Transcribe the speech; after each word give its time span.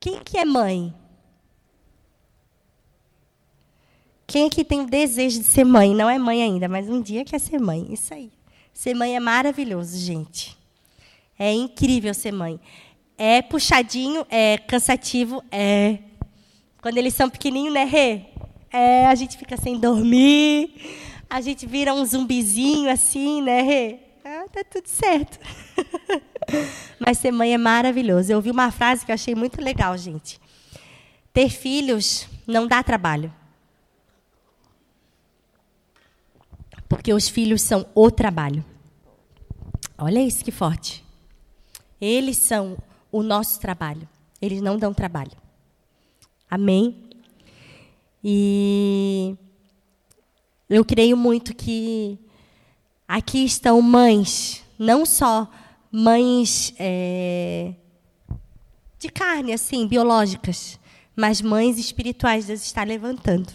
Quem 0.00 0.20
que 0.22 0.38
é 0.38 0.44
mãe? 0.44 0.94
Quem 4.26 4.46
aqui 4.46 4.62
tem 4.62 4.82
o 4.82 4.86
desejo 4.86 5.38
de 5.38 5.44
ser 5.44 5.64
mãe? 5.64 5.94
Não 5.94 6.08
é 6.08 6.18
mãe 6.18 6.42
ainda, 6.42 6.68
mas 6.68 6.88
um 6.88 7.00
dia 7.00 7.24
quer 7.24 7.40
ser 7.40 7.58
mãe. 7.58 7.86
Isso 7.90 8.12
aí. 8.12 8.30
Ser 8.74 8.94
mãe 8.94 9.16
é 9.16 9.20
maravilhoso, 9.20 9.98
gente. 9.98 10.56
É 11.38 11.52
incrível 11.52 12.12
ser 12.12 12.32
mãe. 12.32 12.60
É 13.16 13.42
puxadinho, 13.42 14.26
é 14.30 14.58
cansativo, 14.58 15.42
é. 15.50 15.98
Quando 16.80 16.98
eles 16.98 17.14
são 17.14 17.28
pequenininhos, 17.28 17.74
né, 17.74 17.84
Rê? 17.84 18.26
É, 18.70 19.06
a 19.06 19.14
gente 19.14 19.36
fica 19.36 19.56
sem 19.56 19.78
dormir, 19.78 20.74
a 21.28 21.40
gente 21.40 21.66
vira 21.66 21.94
um 21.94 22.04
zumbizinho 22.04 22.90
assim, 22.90 23.42
né, 23.42 23.62
Rê? 23.62 23.98
Ah, 24.30 24.44
tá 24.52 24.62
tudo 24.62 24.86
certo. 24.86 25.38
Mas 27.00 27.16
ser 27.16 27.32
mãe 27.32 27.54
é 27.54 27.56
maravilhoso. 27.56 28.30
Eu 28.30 28.36
ouvi 28.36 28.50
uma 28.50 28.70
frase 28.70 29.06
que 29.06 29.10
eu 29.10 29.14
achei 29.14 29.34
muito 29.34 29.58
legal, 29.58 29.96
gente. 29.96 30.38
Ter 31.32 31.48
filhos 31.48 32.28
não 32.46 32.66
dá 32.66 32.82
trabalho. 32.82 33.32
Porque 36.90 37.10
os 37.10 37.26
filhos 37.26 37.62
são 37.62 37.86
o 37.94 38.10
trabalho. 38.10 38.62
Olha 39.96 40.20
isso 40.20 40.44
que 40.44 40.52
forte. 40.52 41.02
Eles 41.98 42.36
são 42.36 42.76
o 43.10 43.22
nosso 43.22 43.58
trabalho. 43.58 44.06
Eles 44.42 44.60
não 44.60 44.76
dão 44.76 44.92
trabalho. 44.92 45.32
Amém? 46.50 47.02
E 48.22 49.34
eu 50.68 50.84
creio 50.84 51.16
muito 51.16 51.54
que 51.54 52.18
aqui 53.08 53.42
estão 53.44 53.80
mães, 53.80 54.62
não 54.78 55.06
só 55.06 55.50
mães 55.90 56.74
é, 56.78 57.72
de 58.98 59.08
carne, 59.08 59.54
assim, 59.54 59.86
biológicas, 59.86 60.78
mas 61.16 61.40
mães 61.40 61.78
espirituais. 61.78 62.46
Deus 62.46 62.62
está 62.62 62.84
levantando. 62.84 63.50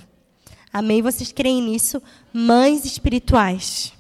Amém? 0.72 1.04
Vocês 1.04 1.32
creem 1.32 1.62
nisso? 1.62 2.02
Mães 2.34 2.84
espirituais. 2.84 3.94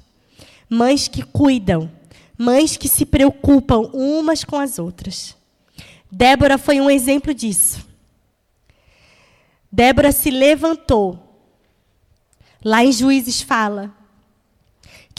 Mães 0.67 1.07
que 1.07 1.21
cuidam. 1.21 1.91
Mães 2.35 2.75
que 2.75 2.89
se 2.89 3.05
preocupam 3.05 3.91
umas 3.93 4.43
com 4.43 4.57
as 4.57 4.79
outras. 4.79 5.37
Débora 6.11 6.57
foi 6.57 6.81
um 6.81 6.89
exemplo 6.89 7.31
disso. 7.33 7.85
Débora 9.71 10.11
se 10.11 10.31
levantou. 10.31 11.19
Lá 12.65 12.83
em 12.83 12.91
Juízes 12.91 13.41
fala 13.41 13.93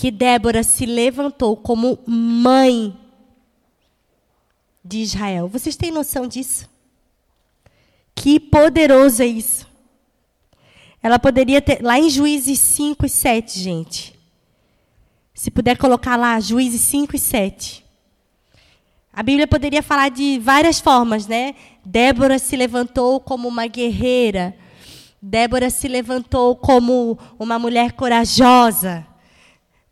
que 0.04 0.10
Débora 0.10 0.62
se 0.62 0.84
levantou 0.84 1.56
como 1.56 1.98
mãe 2.06 2.94
de 4.84 4.98
Israel. 4.98 5.48
Vocês 5.48 5.76
têm 5.76 5.90
noção 5.90 6.26
disso? 6.26 6.68
Que 8.14 8.38
poderoso 8.38 9.22
é 9.22 9.26
isso. 9.26 9.66
Ela 11.02 11.18
poderia 11.18 11.62
ter. 11.62 11.82
Lá 11.82 11.98
em 11.98 12.10
Juízes 12.10 12.58
5 12.58 13.06
e 13.06 13.08
7, 13.08 13.58
gente. 13.58 14.14
Se 15.32 15.50
puder 15.50 15.78
colocar 15.78 16.16
lá, 16.16 16.38
Juízes 16.38 16.82
5 16.82 17.16
e 17.16 17.18
7. 17.18 17.82
A 19.10 19.22
Bíblia 19.22 19.46
poderia 19.46 19.82
falar 19.82 20.10
de 20.10 20.38
várias 20.38 20.80
formas, 20.80 21.26
né? 21.26 21.54
Débora 21.82 22.38
se 22.38 22.54
levantou 22.56 23.20
como 23.20 23.48
uma 23.48 23.66
guerreira. 23.66 24.54
Débora 25.22 25.70
se 25.70 25.88
levantou 25.88 26.54
como 26.56 27.18
uma 27.38 27.58
mulher 27.58 27.92
corajosa. 27.92 29.13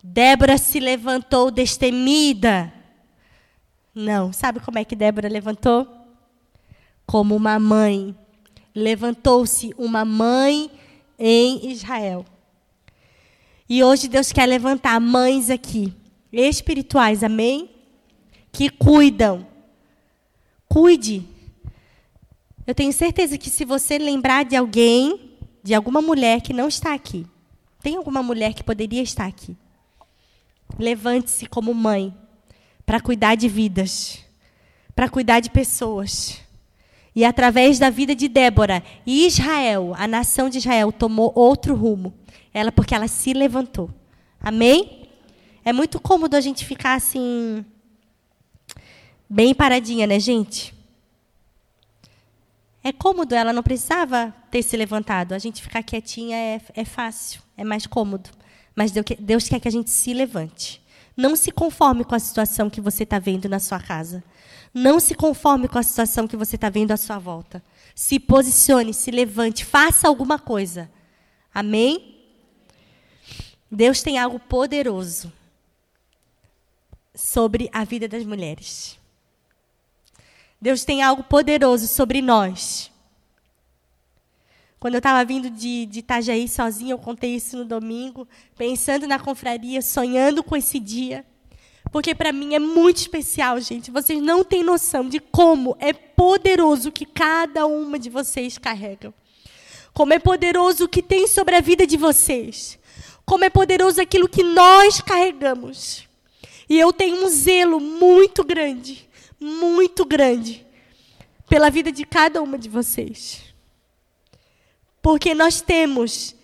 Débora 0.02 0.58
se 0.58 0.80
levantou 0.80 1.50
destemida. 1.50 2.72
Não, 3.94 4.32
sabe 4.32 4.58
como 4.58 4.78
é 4.78 4.84
que 4.84 4.96
Débora 4.96 5.28
levantou? 5.28 5.86
Como 7.06 7.36
uma 7.36 7.58
mãe. 7.58 8.16
Levantou-se 8.74 9.72
uma 9.78 10.04
mãe 10.04 10.70
em 11.18 11.70
Israel. 11.70 12.24
E 13.68 13.84
hoje 13.84 14.08
Deus 14.08 14.32
quer 14.32 14.46
levantar 14.46 15.00
mães 15.00 15.50
aqui, 15.50 15.94
espirituais, 16.32 17.22
amém? 17.22 17.70
Que 18.50 18.68
cuidam. 18.68 19.46
Cuide. 20.68 21.26
Eu 22.66 22.74
tenho 22.74 22.92
certeza 22.92 23.38
que 23.38 23.50
se 23.50 23.64
você 23.64 23.98
lembrar 23.98 24.44
de 24.44 24.56
alguém, 24.56 25.36
de 25.62 25.74
alguma 25.74 26.02
mulher 26.02 26.40
que 26.40 26.52
não 26.52 26.68
está 26.68 26.92
aqui, 26.92 27.26
tem 27.82 27.96
alguma 27.96 28.22
mulher 28.22 28.52
que 28.52 28.64
poderia 28.64 29.02
estar 29.02 29.26
aqui. 29.26 29.56
Levante-se 30.78 31.46
como 31.46 31.74
mãe 31.74 32.14
para 32.84 33.00
cuidar 33.00 33.34
de 33.36 33.48
vidas, 33.48 34.18
para 34.94 35.08
cuidar 35.08 35.40
de 35.40 35.50
pessoas. 35.50 36.40
E 37.14 37.24
através 37.24 37.78
da 37.78 37.90
vida 37.90 38.14
de 38.14 38.26
Débora, 38.26 38.82
Israel, 39.06 39.94
a 39.96 40.08
nação 40.08 40.48
de 40.48 40.58
Israel, 40.58 40.90
tomou 40.90 41.32
outro 41.34 41.74
rumo. 41.74 42.14
Ela, 42.54 42.72
porque 42.72 42.94
ela 42.94 43.08
se 43.08 43.32
levantou. 43.32 43.90
Amém? 44.40 45.08
É 45.64 45.72
muito 45.72 46.00
cômodo 46.00 46.36
a 46.36 46.40
gente 46.40 46.64
ficar 46.64 46.94
assim, 46.94 47.64
bem 49.28 49.54
paradinha, 49.54 50.06
né, 50.06 50.18
gente? 50.18 50.74
É 52.82 52.92
cômodo, 52.92 53.34
ela 53.34 53.52
não 53.52 53.62
precisava 53.62 54.34
ter 54.50 54.62
se 54.62 54.76
levantado. 54.76 55.34
A 55.34 55.38
gente 55.38 55.62
ficar 55.62 55.82
quietinha 55.82 56.36
é, 56.36 56.60
é 56.74 56.84
fácil, 56.84 57.40
é 57.56 57.62
mais 57.62 57.86
cômodo. 57.86 58.30
Mas 58.74 58.92
Deus 58.92 59.48
quer 59.48 59.60
que 59.60 59.68
a 59.68 59.72
gente 59.72 59.90
se 59.90 60.14
levante. 60.14 60.82
Não 61.16 61.36
se 61.36 61.50
conforme 61.50 62.04
com 62.04 62.14
a 62.14 62.18
situação 62.18 62.70
que 62.70 62.80
você 62.80 63.02
está 63.02 63.18
vendo 63.18 63.48
na 63.48 63.58
sua 63.58 63.78
casa. 63.78 64.24
Não 64.72 64.98
se 64.98 65.14
conforme 65.14 65.68
com 65.68 65.78
a 65.78 65.82
situação 65.82 66.26
que 66.26 66.36
você 66.36 66.56
está 66.56 66.70
vendo 66.70 66.92
à 66.92 66.96
sua 66.96 67.18
volta. 67.18 67.62
Se 67.94 68.18
posicione, 68.18 68.94
se 68.94 69.10
levante, 69.10 69.64
faça 69.64 70.08
alguma 70.08 70.38
coisa. 70.38 70.90
Amém? 71.52 72.18
Deus 73.70 74.02
tem 74.02 74.18
algo 74.18 74.38
poderoso 74.38 75.32
sobre 77.14 77.68
a 77.72 77.84
vida 77.84 78.08
das 78.08 78.24
mulheres. 78.24 78.98
Deus 80.60 80.84
tem 80.84 81.02
algo 81.02 81.24
poderoso 81.24 81.88
sobre 81.88 82.22
nós. 82.22 82.91
Quando 84.82 84.94
eu 84.94 84.98
estava 84.98 85.24
vindo 85.24 85.48
de, 85.48 85.86
de 85.86 86.00
Itajaí 86.00 86.48
sozinha, 86.48 86.92
eu 86.92 86.98
contei 86.98 87.36
isso 87.36 87.56
no 87.56 87.64
domingo, 87.64 88.26
pensando 88.58 89.06
na 89.06 89.16
confraria, 89.16 89.80
sonhando 89.80 90.42
com 90.42 90.56
esse 90.56 90.80
dia. 90.80 91.24
Porque 91.92 92.16
para 92.16 92.32
mim 92.32 92.56
é 92.56 92.58
muito 92.58 92.96
especial, 92.96 93.60
gente. 93.60 93.92
Vocês 93.92 94.20
não 94.20 94.42
têm 94.42 94.64
noção 94.64 95.08
de 95.08 95.20
como 95.20 95.76
é 95.78 95.92
poderoso 95.92 96.88
o 96.88 96.92
que 96.92 97.06
cada 97.06 97.64
uma 97.64 97.96
de 97.96 98.10
vocês 98.10 98.58
carrega. 98.58 99.14
Como 99.94 100.14
é 100.14 100.18
poderoso 100.18 100.86
o 100.86 100.88
que 100.88 101.00
tem 101.00 101.28
sobre 101.28 101.54
a 101.54 101.60
vida 101.60 101.86
de 101.86 101.96
vocês. 101.96 102.76
Como 103.24 103.44
é 103.44 103.50
poderoso 103.50 104.00
aquilo 104.00 104.28
que 104.28 104.42
nós 104.42 105.00
carregamos. 105.00 106.08
E 106.68 106.76
eu 106.76 106.92
tenho 106.92 107.24
um 107.24 107.28
zelo 107.28 107.78
muito 107.78 108.42
grande, 108.42 109.08
muito 109.38 110.04
grande, 110.04 110.66
pela 111.48 111.70
vida 111.70 111.92
de 111.92 112.04
cada 112.04 112.42
uma 112.42 112.58
de 112.58 112.68
vocês. 112.68 113.51
Porque 115.02 115.34
nós 115.34 115.60
temos 115.60 116.36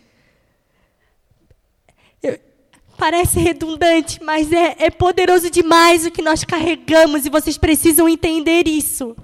Parece 2.98 3.38
redundante, 3.38 4.20
mas 4.24 4.52
é, 4.52 4.74
é 4.76 4.90
poderoso 4.90 5.48
demais 5.48 6.04
o 6.04 6.10
que 6.10 6.20
nós 6.20 6.42
carregamos 6.42 7.24
e 7.24 7.30
vocês 7.30 7.56
precisam 7.56 8.08
entender 8.08 8.66
isso. 8.66 9.16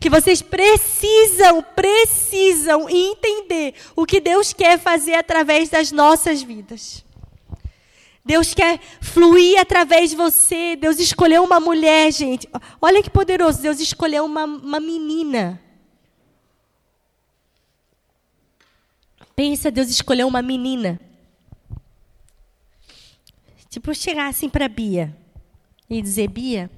Que 0.00 0.10
vocês 0.10 0.42
precisam, 0.42 1.62
precisam 1.62 2.90
entender 2.90 3.74
o 3.94 4.04
que 4.04 4.18
Deus 4.18 4.52
quer 4.52 4.80
fazer 4.80 5.14
através 5.14 5.68
das 5.68 5.92
nossas 5.92 6.42
vidas. 6.42 7.04
Deus 8.24 8.52
quer 8.52 8.80
fluir 9.00 9.60
através 9.60 10.10
de 10.10 10.16
você. 10.16 10.74
Deus 10.74 10.98
escolheu 10.98 11.44
uma 11.44 11.60
mulher, 11.60 12.12
gente. 12.12 12.48
Olha 12.82 13.00
que 13.00 13.10
poderoso. 13.10 13.62
Deus 13.62 13.78
escolheu 13.78 14.24
uma, 14.24 14.44
uma 14.44 14.80
menina. 14.80 15.62
Pensa, 19.40 19.70
Deus 19.70 19.88
escolheu 19.88 20.28
uma 20.28 20.42
menina. 20.42 21.00
Tipo, 23.70 23.94
chegar 23.94 24.28
assim 24.28 24.50
para 24.50 24.68
Bia 24.68 25.16
e 25.88 26.02
dizer: 26.02 26.28
Bia, 26.28 26.70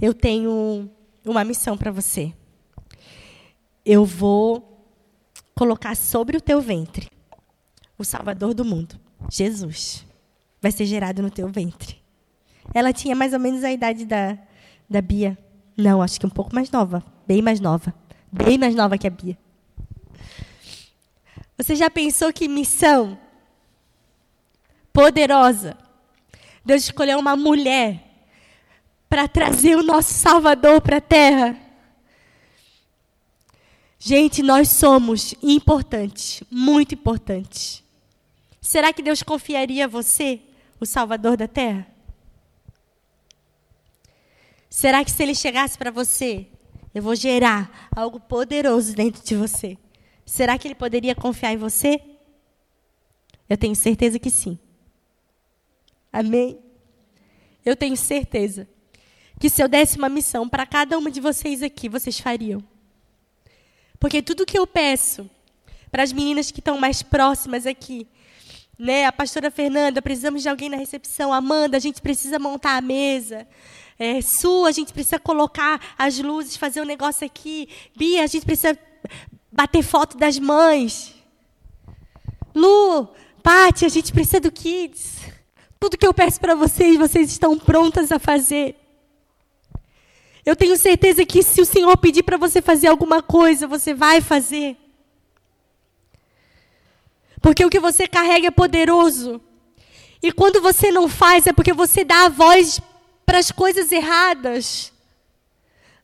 eu 0.00 0.14
tenho 0.14 0.88
uma 1.26 1.42
missão 1.42 1.76
para 1.76 1.90
você. 1.90 2.32
Eu 3.84 4.04
vou 4.04 4.86
colocar 5.52 5.96
sobre 5.96 6.36
o 6.36 6.40
teu 6.40 6.60
ventre 6.60 7.10
o 7.98 8.04
Salvador 8.04 8.54
do 8.54 8.64
mundo, 8.64 8.94
Jesus. 9.28 10.06
Vai 10.62 10.70
ser 10.70 10.86
gerado 10.86 11.20
no 11.20 11.32
teu 11.32 11.48
ventre. 11.48 12.00
Ela 12.72 12.92
tinha 12.92 13.16
mais 13.16 13.32
ou 13.32 13.40
menos 13.40 13.64
a 13.64 13.72
idade 13.72 14.04
da, 14.04 14.38
da 14.88 15.02
Bia. 15.02 15.36
Não, 15.76 16.00
acho 16.00 16.20
que 16.20 16.26
um 16.26 16.30
pouco 16.30 16.54
mais 16.54 16.70
nova. 16.70 17.02
Bem 17.26 17.42
mais 17.42 17.58
nova. 17.58 17.92
Bem 18.30 18.56
mais 18.56 18.76
nova 18.76 18.96
que 18.96 19.08
a 19.08 19.10
Bia. 19.10 19.36
Você 21.62 21.76
já 21.76 21.90
pensou 21.90 22.32
que 22.32 22.48
missão 22.48 23.18
poderosa. 24.94 25.76
Deus 26.64 26.84
escolheu 26.84 27.18
uma 27.18 27.36
mulher 27.36 28.02
para 29.10 29.28
trazer 29.28 29.76
o 29.76 29.82
nosso 29.82 30.14
Salvador 30.14 30.80
para 30.80 30.96
a 30.96 31.02
terra. 31.02 31.54
Gente, 33.98 34.42
nós 34.42 34.70
somos 34.70 35.34
importantes, 35.42 36.42
muito 36.50 36.94
importantes. 36.94 37.84
Será 38.58 38.90
que 38.90 39.02
Deus 39.02 39.22
confiaria 39.22 39.84
a 39.84 39.88
você, 39.88 40.40
o 40.80 40.86
Salvador 40.86 41.36
da 41.36 41.46
Terra? 41.46 41.86
Será 44.70 45.04
que 45.04 45.10
se 45.10 45.22
ele 45.22 45.34
chegasse 45.34 45.76
para 45.76 45.90
você, 45.90 46.46
eu 46.94 47.02
vou 47.02 47.14
gerar 47.14 47.90
algo 47.94 48.18
poderoso 48.18 48.94
dentro 48.94 49.22
de 49.22 49.36
você? 49.36 49.76
Será 50.30 50.56
que 50.56 50.68
ele 50.68 50.76
poderia 50.76 51.12
confiar 51.12 51.52
em 51.52 51.56
você? 51.56 52.00
Eu 53.48 53.58
tenho 53.58 53.74
certeza 53.74 54.16
que 54.16 54.30
sim. 54.30 54.56
Amém? 56.12 56.56
Eu 57.64 57.74
tenho 57.74 57.96
certeza 57.96 58.68
que 59.40 59.50
se 59.50 59.60
eu 59.60 59.66
desse 59.66 59.98
uma 59.98 60.08
missão 60.08 60.48
para 60.48 60.64
cada 60.64 60.96
uma 60.96 61.10
de 61.10 61.20
vocês 61.20 61.64
aqui, 61.64 61.88
vocês 61.88 62.20
fariam. 62.20 62.62
Porque 63.98 64.22
tudo 64.22 64.46
que 64.46 64.56
eu 64.56 64.68
peço 64.68 65.28
para 65.90 66.04
as 66.04 66.12
meninas 66.12 66.52
que 66.52 66.60
estão 66.60 66.78
mais 66.78 67.02
próximas 67.02 67.66
aqui, 67.66 68.06
né? 68.78 69.06
A 69.06 69.12
pastora 69.12 69.50
Fernanda, 69.50 70.00
precisamos 70.00 70.42
de 70.42 70.48
alguém 70.48 70.68
na 70.68 70.76
recepção. 70.76 71.32
Amanda, 71.32 71.76
a 71.76 71.80
gente 71.80 72.00
precisa 72.00 72.38
montar 72.38 72.76
a 72.76 72.80
mesa. 72.80 73.48
É, 73.98 74.22
Su, 74.22 74.64
a 74.64 74.70
gente 74.70 74.92
precisa 74.92 75.18
colocar 75.18 75.94
as 75.98 76.20
luzes, 76.20 76.56
fazer 76.56 76.80
um 76.80 76.86
negócio 76.86 77.26
aqui. 77.26 77.68
Bia, 77.96 78.22
a 78.22 78.28
gente 78.28 78.46
precisa 78.46 78.78
bater 79.50 79.82
foto 79.82 80.16
das 80.16 80.38
mães. 80.38 81.14
Lu, 82.54 83.08
Pati, 83.42 83.84
a 83.84 83.88
gente 83.88 84.12
precisa 84.12 84.40
do 84.40 84.52
Kids. 84.52 85.20
Tudo 85.78 85.96
que 85.96 86.06
eu 86.06 86.14
peço 86.14 86.40
para 86.40 86.54
vocês, 86.54 86.98
vocês 86.98 87.30
estão 87.30 87.58
prontas 87.58 88.12
a 88.12 88.18
fazer. 88.18 88.76
Eu 90.44 90.56
tenho 90.56 90.76
certeza 90.76 91.24
que 91.24 91.42
se 91.42 91.60
o 91.60 91.66
Senhor 91.66 91.96
pedir 91.96 92.22
para 92.22 92.36
você 92.36 92.60
fazer 92.60 92.88
alguma 92.88 93.22
coisa, 93.22 93.66
você 93.66 93.94
vai 93.94 94.20
fazer. 94.20 94.76
Porque 97.40 97.64
o 97.64 97.70
que 97.70 97.80
você 97.80 98.06
carrega 98.06 98.48
é 98.48 98.50
poderoso. 98.50 99.40
E 100.22 100.30
quando 100.32 100.60
você 100.60 100.90
não 100.90 101.08
faz, 101.08 101.46
é 101.46 101.52
porque 101.52 101.72
você 101.72 102.04
dá 102.04 102.26
a 102.26 102.28
voz 102.28 102.80
para 103.24 103.38
as 103.38 103.50
coisas 103.50 103.90
erradas. 103.90 104.92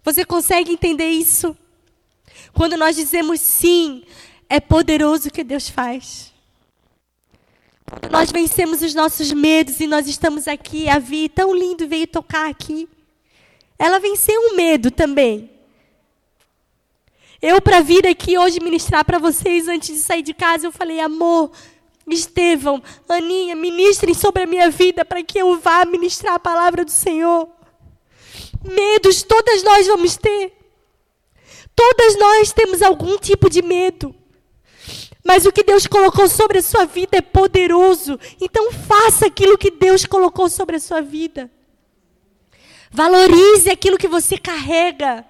Você 0.02 0.24
consegue 0.24 0.72
entender 0.72 1.08
isso? 1.08 1.56
Quando 2.56 2.74
nós 2.78 2.96
dizemos 2.96 3.38
sim, 3.38 4.02
é 4.48 4.58
poderoso 4.58 5.28
o 5.28 5.30
que 5.30 5.44
Deus 5.44 5.68
faz. 5.68 6.32
Quando 7.84 8.10
nós 8.10 8.32
vencemos 8.32 8.80
os 8.80 8.94
nossos 8.94 9.30
medos 9.30 9.78
e 9.78 9.86
nós 9.86 10.08
estamos 10.08 10.48
aqui, 10.48 10.88
a 10.88 10.98
Vi, 10.98 11.28
tão 11.28 11.54
lindo, 11.54 11.86
veio 11.86 12.06
tocar 12.06 12.48
aqui. 12.48 12.88
Ela 13.78 14.00
venceu 14.00 14.40
o 14.40 14.56
medo 14.56 14.90
também. 14.90 15.50
Eu, 17.42 17.60
para 17.60 17.82
vir 17.82 18.06
aqui 18.06 18.38
hoje 18.38 18.58
ministrar 18.58 19.04
para 19.04 19.18
vocês, 19.18 19.68
antes 19.68 19.94
de 19.94 20.00
sair 20.00 20.22
de 20.22 20.32
casa, 20.32 20.66
eu 20.66 20.72
falei, 20.72 20.98
amor, 20.98 21.52
Estevão, 22.08 22.82
Aninha, 23.06 23.54
ministrem 23.54 24.14
sobre 24.14 24.44
a 24.44 24.46
minha 24.46 24.70
vida 24.70 25.04
para 25.04 25.22
que 25.22 25.38
eu 25.38 25.60
vá 25.60 25.84
ministrar 25.84 26.36
a 26.36 26.40
palavra 26.40 26.86
do 26.86 26.90
Senhor. 26.90 27.50
Medos 28.64 29.22
todas 29.22 29.62
nós 29.62 29.86
vamos 29.86 30.16
ter. 30.16 30.56
Todas 31.76 32.18
nós 32.18 32.52
temos 32.52 32.80
algum 32.80 33.18
tipo 33.18 33.50
de 33.50 33.60
medo. 33.60 34.14
Mas 35.22 35.44
o 35.44 35.52
que 35.52 35.62
Deus 35.62 35.86
colocou 35.86 36.26
sobre 36.28 36.58
a 36.58 36.62
sua 36.62 36.86
vida 36.86 37.18
é 37.18 37.20
poderoso. 37.20 38.18
Então 38.40 38.72
faça 38.72 39.26
aquilo 39.26 39.58
que 39.58 39.70
Deus 39.70 40.06
colocou 40.06 40.48
sobre 40.48 40.76
a 40.76 40.80
sua 40.80 41.02
vida. 41.02 41.50
Valorize 42.90 43.68
aquilo 43.68 43.98
que 43.98 44.08
você 44.08 44.38
carrega. 44.38 45.26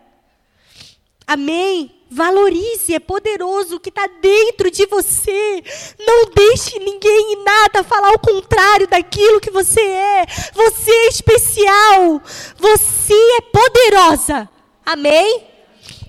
Amém? 1.27 1.93
Valorize, 2.09 2.95
é 2.95 3.01
poderoso 3.01 3.77
o 3.77 3.81
que 3.81 3.89
está 3.89 4.07
dentro 4.07 4.71
de 4.71 4.87
você. 4.87 5.65
Não 5.99 6.27
deixe 6.27 6.79
ninguém 6.79 7.33
e 7.33 7.37
nada 7.43 7.83
falar 7.83 8.13
o 8.13 8.19
contrário 8.21 8.87
daquilo 8.87 9.41
que 9.41 9.51
você 9.51 9.81
é. 9.81 10.27
Você 10.55 10.91
é 10.91 11.09
especial. 11.09 12.23
Você 12.57 13.15
é 13.15 13.41
poderosa. 13.41 14.49
Amém? 14.85 15.56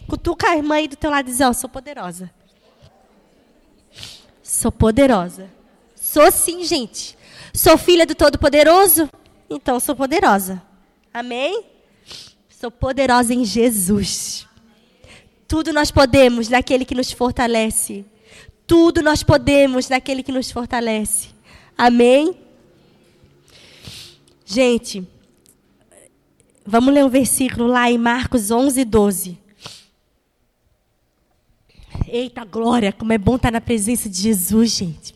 Cutuca 0.07 0.50
a 0.50 0.56
irmã 0.56 0.75
aí 0.75 0.88
do 0.88 0.95
teu 0.95 1.12
lado 1.12 1.27
e 1.27 1.31
diz: 1.31 1.42
Ó, 1.42 1.50
oh, 1.50 1.54
sou 1.54 1.69
poderosa. 1.69 2.31
Sou 4.42 4.71
poderosa. 4.71 5.50
Sou 5.95 6.31
sim, 6.31 6.63
gente. 6.63 7.18
Sou 7.54 7.77
filha 7.77 8.06
do 8.06 8.15
Todo-Poderoso? 8.15 9.09
Então 9.50 9.80
sou 9.80 9.95
poderosa. 9.95 10.62
Amém? 11.13 11.65
Sou 12.50 12.71
poderosa 12.71 13.33
em 13.33 13.44
Jesus. 13.44 14.48
Tudo 15.48 15.74
nós 15.74 15.92
podemos 15.92 16.50
naquele 16.50 16.86
que 16.86 16.95
nos 16.95 17.12
fortalece. 17.12 18.06
Tudo 18.65 19.01
nós 19.01 19.24
podemos 19.24 19.89
naquele 19.89 20.24
que 20.24 20.31
nos 20.31 20.51
fortalece. 20.51 21.30
Amém? 21.77 22.38
Gente, 24.45 25.07
vamos 26.65 26.94
ler 26.94 27.04
um 27.04 27.09
versículo 27.09 27.68
lá 27.68 27.89
em 27.89 27.98
Marcos 27.98 28.50
11, 28.50 28.86
12. 28.86 29.46
Eita 32.07 32.45
glória, 32.45 32.94
como 32.94 33.12
é 33.12 33.18
bom 33.18 33.36
estar 33.36 33.51
na 33.51 33.59
presença 33.59 34.09
de 34.09 34.21
Jesus, 34.21 34.71
gente. 34.71 35.13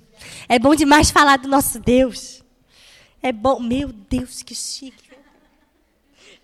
É 0.48 0.60
bom 0.60 0.76
demais 0.76 1.10
falar 1.10 1.38
do 1.38 1.48
nosso 1.48 1.80
Deus. 1.80 2.44
É 3.22 3.32
bom, 3.32 3.60
meu 3.60 3.90
Deus, 3.94 4.44
que 4.44 4.54
chique. 4.54 5.10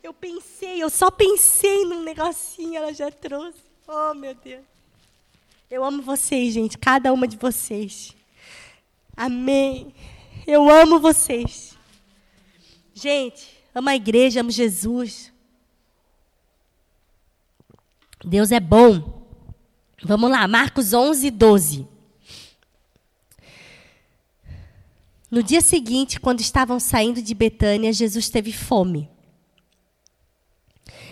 Eu 0.02 0.14
pensei, 0.14 0.82
eu 0.82 0.90
só 0.90 1.12
pensei 1.12 1.84
num 1.84 2.02
negocinho, 2.02 2.78
ela 2.78 2.94
já 2.94 3.12
trouxe. 3.12 3.60
Oh, 3.86 4.14
meu 4.14 4.34
Deus. 4.36 4.64
Eu 5.70 5.84
amo 5.84 6.02
vocês, 6.02 6.54
gente, 6.54 6.78
cada 6.78 7.12
uma 7.12 7.28
de 7.28 7.36
vocês. 7.36 8.16
Amém. 9.18 9.94
Eu 10.46 10.70
amo 10.70 10.98
vocês. 10.98 11.78
Gente, 12.94 13.50
amo 13.76 13.90
a 13.90 13.96
igreja, 13.96 14.40
amo 14.40 14.50
Jesus. 14.50 15.34
Deus 18.24 18.52
é 18.54 18.62
bom. 18.62 19.27
Vamos 20.04 20.30
lá, 20.30 20.48
Marcos 20.48 20.94
11, 20.94 21.32
12. 21.32 21.88
No 25.30 25.42
dia 25.42 25.60
seguinte, 25.60 26.20
quando 26.20 26.40
estavam 26.40 26.80
saindo 26.80 27.22
de 27.22 27.34
Betânia, 27.34 27.92
Jesus 27.92 28.30
teve 28.30 28.54
fome. 28.54 29.10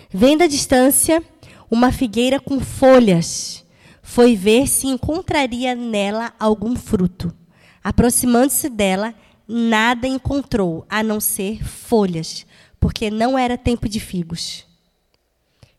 Vendo 0.08 0.42
à 0.42 0.46
distância 0.46 1.22
uma 1.68 1.90
figueira 1.90 2.38
com 2.38 2.60
folhas, 2.60 3.64
foi 4.02 4.36
ver 4.36 4.68
se 4.68 4.86
encontraria 4.86 5.74
nela 5.74 6.32
algum 6.38 6.76
fruto. 6.76 7.34
Aproximando-se 7.82 8.68
dela, 8.68 9.12
nada 9.48 10.06
encontrou, 10.06 10.86
a 10.88 11.02
não 11.02 11.20
ser 11.20 11.62
folhas, 11.64 12.46
porque 12.78 13.10
não 13.10 13.36
era 13.36 13.58
tempo 13.58 13.88
de 13.88 13.98
figos. 13.98 14.64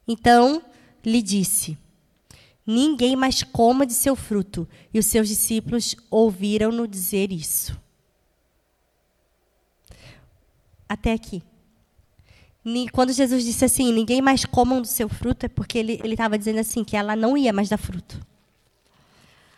Então 0.06 0.62
lhe 1.06 1.22
disse: 1.22 1.78
Ninguém 2.68 3.16
mais 3.16 3.42
coma 3.42 3.86
de 3.86 3.94
seu 3.94 4.16
fruto. 4.16 4.68
E 4.94 5.00
os 5.00 5.08
seus 5.08 5.28
discípulos 5.28 5.96
ouviram-no 6.12 6.88
dizer 6.88 7.32
isso. 7.32 7.80
Até 10.88 11.14
aqui 11.14 11.42
quando 12.92 13.14
Jesus 13.14 13.46
disse 13.46 13.64
assim, 13.64 13.94
ninguém 13.94 14.22
mais 14.22 14.44
comam 14.44 14.82
do 14.82 14.88
seu 14.88 15.08
fruto, 15.08 15.46
é 15.46 15.50
porque 15.50 15.78
ele 15.78 16.02
estava 16.04 16.38
dizendo 16.38 16.60
assim, 16.60 16.84
que 16.84 16.98
ela 16.98 17.16
não 17.16 17.38
ia 17.38 17.54
mais 17.54 17.70
dar 17.70 17.78
fruto. 17.78 18.20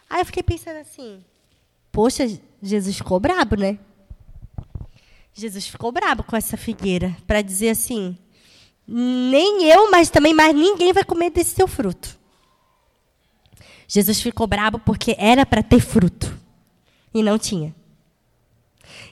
Aí 0.09 0.21
eu 0.21 0.25
fiquei 0.25 0.43
pensando 0.43 0.77
assim, 0.77 1.23
poxa, 1.91 2.27
Jesus 2.61 2.97
ficou 2.97 3.19
brabo, 3.19 3.55
né? 3.55 3.79
Jesus 5.33 5.67
ficou 5.67 5.91
brabo 5.91 6.23
com 6.23 6.35
essa 6.35 6.57
figueira, 6.57 7.15
para 7.25 7.41
dizer 7.41 7.69
assim, 7.69 8.15
nem 8.87 9.63
eu, 9.63 9.89
mas 9.89 10.09
também 10.09 10.33
mais 10.33 10.53
ninguém 10.55 10.93
vai 10.93 11.03
comer 11.03 11.31
desse 11.31 11.55
seu 11.55 11.67
fruto. 11.67 12.18
Jesus 13.91 14.21
ficou 14.21 14.45
brabo 14.45 14.77
porque 14.77 15.15
era 15.17 15.47
para 15.47 15.63
ter 15.63 15.79
fruto 15.79 16.39
e 17.11 17.23
não 17.23 17.39
tinha. 17.39 17.75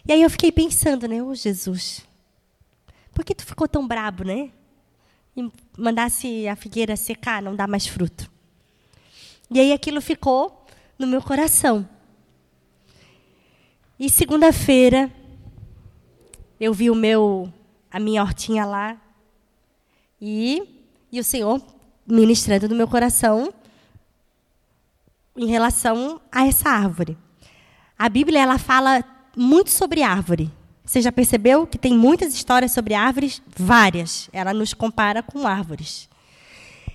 E 0.07 0.13
aí 0.13 0.21
eu 0.21 0.29
fiquei 0.29 0.51
pensando, 0.51 1.07
né, 1.07 1.21
ô 1.21 1.29
oh, 1.29 1.35
Jesus, 1.35 2.05
por 3.11 3.25
que 3.25 3.33
tu 3.33 3.43
ficou 3.43 3.67
tão 3.67 3.87
brabo, 3.87 4.23
né? 4.23 4.51
E 5.35 5.51
mandasse 5.75 6.47
a 6.47 6.55
figueira 6.55 6.95
secar, 6.95 7.41
não 7.41 7.55
dar 7.55 7.67
mais 7.67 7.87
fruto. 7.87 8.29
E 9.49 9.59
aí 9.59 9.73
aquilo 9.73 9.99
ficou 9.99 10.63
no 10.99 11.07
meu 11.07 11.23
coração. 11.23 11.89
E 13.99 14.11
segunda-feira 14.11 15.11
eu 16.59 16.71
vi 16.71 16.91
o 16.91 16.95
meu 16.95 17.51
a 17.89 17.99
minha 17.99 18.21
hortinha 18.21 18.63
lá 18.63 18.95
e 20.21 20.61
e 21.11 21.19
o 21.19 21.23
Senhor 21.23 21.59
ministrando 22.05 22.69
no 22.69 22.75
meu 22.75 22.87
coração 22.87 23.51
em 25.37 25.45
relação 25.45 26.19
a 26.31 26.45
essa 26.45 26.69
árvore. 26.69 27.17
A 27.97 28.09
Bíblia 28.09 28.41
ela 28.41 28.57
fala 28.57 29.03
muito 29.35 29.69
sobre 29.69 30.03
árvore. 30.03 30.51
Você 30.83 31.01
já 31.01 31.11
percebeu 31.11 31.67
que 31.67 31.77
tem 31.77 31.93
muitas 31.93 32.33
histórias 32.33 32.71
sobre 32.71 32.93
árvores? 32.93 33.41
Várias. 33.55 34.29
Ela 34.31 34.53
nos 34.53 34.73
compara 34.73 35.21
com 35.21 35.45
árvores. 35.45 36.09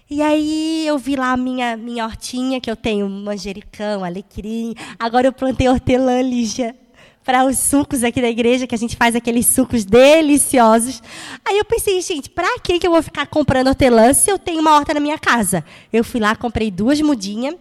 E 0.08 0.20
aí 0.20 0.86
eu 0.86 0.98
vi 0.98 1.16
lá 1.16 1.32
a 1.32 1.36
minha, 1.36 1.76
minha 1.76 2.04
hortinha, 2.04 2.60
que 2.60 2.70
eu 2.70 2.76
tenho 2.76 3.08
manjericão, 3.08 4.04
alecrim. 4.04 4.74
Agora 4.98 5.26
eu 5.26 5.32
plantei 5.32 5.68
hortelã, 5.68 6.20
Lígia, 6.20 6.74
para 7.24 7.44
os 7.46 7.58
sucos 7.58 8.02
aqui 8.02 8.20
da 8.20 8.28
igreja, 8.28 8.66
que 8.66 8.74
a 8.74 8.78
gente 8.78 8.96
faz 8.96 9.14
aqueles 9.14 9.46
sucos 9.46 9.84
deliciosos. 9.84 11.02
Aí 11.44 11.56
eu 11.56 11.64
pensei, 11.64 12.00
gente, 12.00 12.28
para 12.28 12.58
que 12.60 12.86
eu 12.86 12.90
vou 12.90 13.02
ficar 13.02 13.26
comprando 13.26 13.68
hortelã 13.68 14.12
se 14.12 14.30
eu 14.30 14.38
tenho 14.38 14.60
uma 14.60 14.74
horta 14.74 14.92
na 14.92 15.00
minha 15.00 15.18
casa? 15.18 15.64
Eu 15.92 16.04
fui 16.04 16.20
lá, 16.20 16.34
comprei 16.36 16.70
duas 16.70 17.00
mudinhas. 17.00 17.56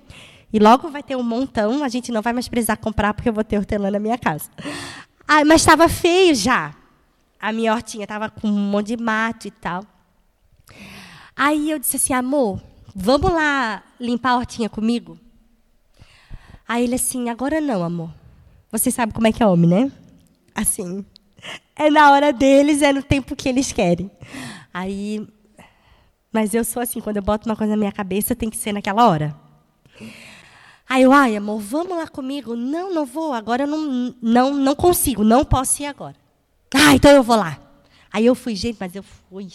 E 0.54 0.60
logo 0.60 0.90
vai 0.90 1.02
ter 1.02 1.16
um 1.16 1.24
montão, 1.24 1.84
a 1.84 1.88
gente 1.88 2.12
não 2.12 2.22
vai 2.22 2.34
mais 2.34 2.48
precisar 2.48 2.78
comprar 2.78 3.14
porque 3.14 3.30
eu 3.30 3.34
vou 3.34 3.44
ter 3.44 3.58
hortelã 3.58 3.90
na 3.90 4.00
minha 4.00 4.18
casa. 4.18 4.50
Ah, 5.28 5.46
mas 5.46 5.62
estava 5.62 5.88
feio 5.88 6.36
já. 6.36 6.76
A 7.40 7.52
minha 7.52 7.74
hortinha 7.74 8.04
estava 8.04 8.30
com 8.30 8.48
um 8.48 8.70
monte 8.70 8.88
de 8.88 8.98
mato 9.02 9.48
e 9.48 9.52
tal. 9.52 9.86
Aí 11.36 11.72
eu 11.72 11.80
disse 11.80 11.96
assim, 11.96 12.14
amor, 12.14 12.62
vamos 12.94 13.32
lá 13.32 13.82
limpar 14.00 14.32
a 14.32 14.38
hortinha 14.38 14.70
comigo? 14.70 15.18
Aí 16.68 16.84
ele 16.84 16.96
assim, 16.96 17.30
agora 17.30 17.60
não, 17.62 17.84
amor. 17.84 18.12
Você 18.72 18.92
sabe 18.92 19.14
como 19.14 19.28
é 19.28 19.32
que 19.32 19.42
é 19.42 19.48
homem, 19.48 19.70
né? 19.70 19.92
Assim, 20.54 21.06
é 21.76 21.90
na 21.90 22.12
hora 22.12 22.32
deles, 22.32 22.82
é 22.82 22.94
no 22.94 23.02
tempo 23.02 23.36
que 23.36 23.50
eles 23.50 23.72
querem. 23.72 24.12
Aí, 24.74 25.28
mas 26.32 26.54
eu 26.54 26.64
sou 26.64 26.82
assim, 26.82 27.02
quando 27.02 27.18
eu 27.18 27.24
boto 27.24 27.50
uma 27.50 27.56
coisa 27.56 27.72
na 27.72 27.78
minha 27.78 27.92
cabeça, 27.92 28.36
tem 28.36 28.50
que 28.50 28.58
ser 28.58 28.72
naquela 28.72 29.08
hora. 29.08 29.36
Aí 30.92 31.04
eu, 31.04 31.14
ai, 31.14 31.38
amor, 31.38 31.58
vamos 31.62 31.96
lá 31.96 32.06
comigo. 32.06 32.54
Não, 32.54 32.94
não 32.94 33.06
vou, 33.06 33.32
agora 33.32 33.64
eu 33.64 33.68
não, 33.68 34.14
não, 34.22 34.54
não 34.54 34.76
consigo, 34.76 35.24
não 35.24 35.46
posso 35.46 35.82
ir 35.82 35.86
agora. 35.86 36.18
Ah, 36.76 36.94
então 36.94 37.10
eu 37.12 37.24
vou 37.24 37.38
lá. 37.38 37.58
Aí 38.12 38.26
eu 38.26 38.36
fui, 38.36 38.58
gente, 38.58 38.76
mas 38.78 38.94
eu 38.94 39.02
fui. 39.02 39.48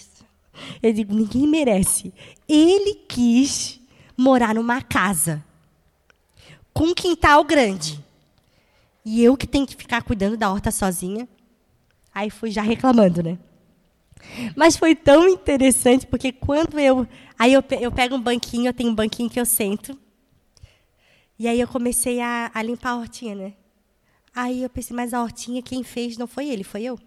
Eu 0.83 0.95
digo, 0.95 1.13
ninguém 1.13 1.47
merece. 1.47 2.11
Ele 2.49 2.95
quis 3.07 3.79
morar 4.17 4.55
numa 4.55 4.81
casa 4.81 5.45
com 6.73 6.85
um 6.85 6.95
quintal 6.95 7.45
grande. 7.45 8.03
E 9.05 9.23
eu 9.23 9.37
que 9.37 9.47
tenho 9.47 9.67
que 9.67 9.77
ficar 9.77 10.03
cuidando 10.05 10.39
da 10.39 10.51
horta 10.51 10.71
sozinha. 10.71 11.29
Aí 12.15 12.31
fui 12.31 12.51
já 12.51 12.63
reclamando, 12.63 13.23
né? 13.23 13.39
Mas 14.57 14.75
foi 14.75 14.95
tão 14.95 15.29
interessante, 15.29 16.07
porque 16.07 16.33
quando 16.33 16.81
eu. 16.81 17.07
Aí 17.39 17.53
eu, 17.53 17.63
eu 17.79 17.93
pego 17.93 18.15
um 18.15 18.23
banquinho, 18.23 18.69
eu 18.69 18.73
tenho 18.73 18.89
um 18.89 18.95
banquinho 18.95 19.29
que 19.29 19.39
eu 19.39 19.45
sento. 19.45 19.99
E 21.39 21.47
aí 21.47 21.61
eu 21.61 21.69
comecei 21.69 22.21
a, 22.21 22.51
a 22.55 22.63
limpar 22.63 22.91
a 22.91 22.97
hortinha, 22.97 23.35
né? 23.35 23.53
Aí 24.35 24.63
eu 24.63 24.71
pensei, 24.71 24.95
mas 24.95 25.15
a 25.15 25.23
hortinha 25.23 25.63
quem 25.63 25.83
fez 25.83 26.17
não 26.17 26.27
foi 26.27 26.49
ele, 26.49 26.65
foi 26.65 26.83
eu. 26.83 26.99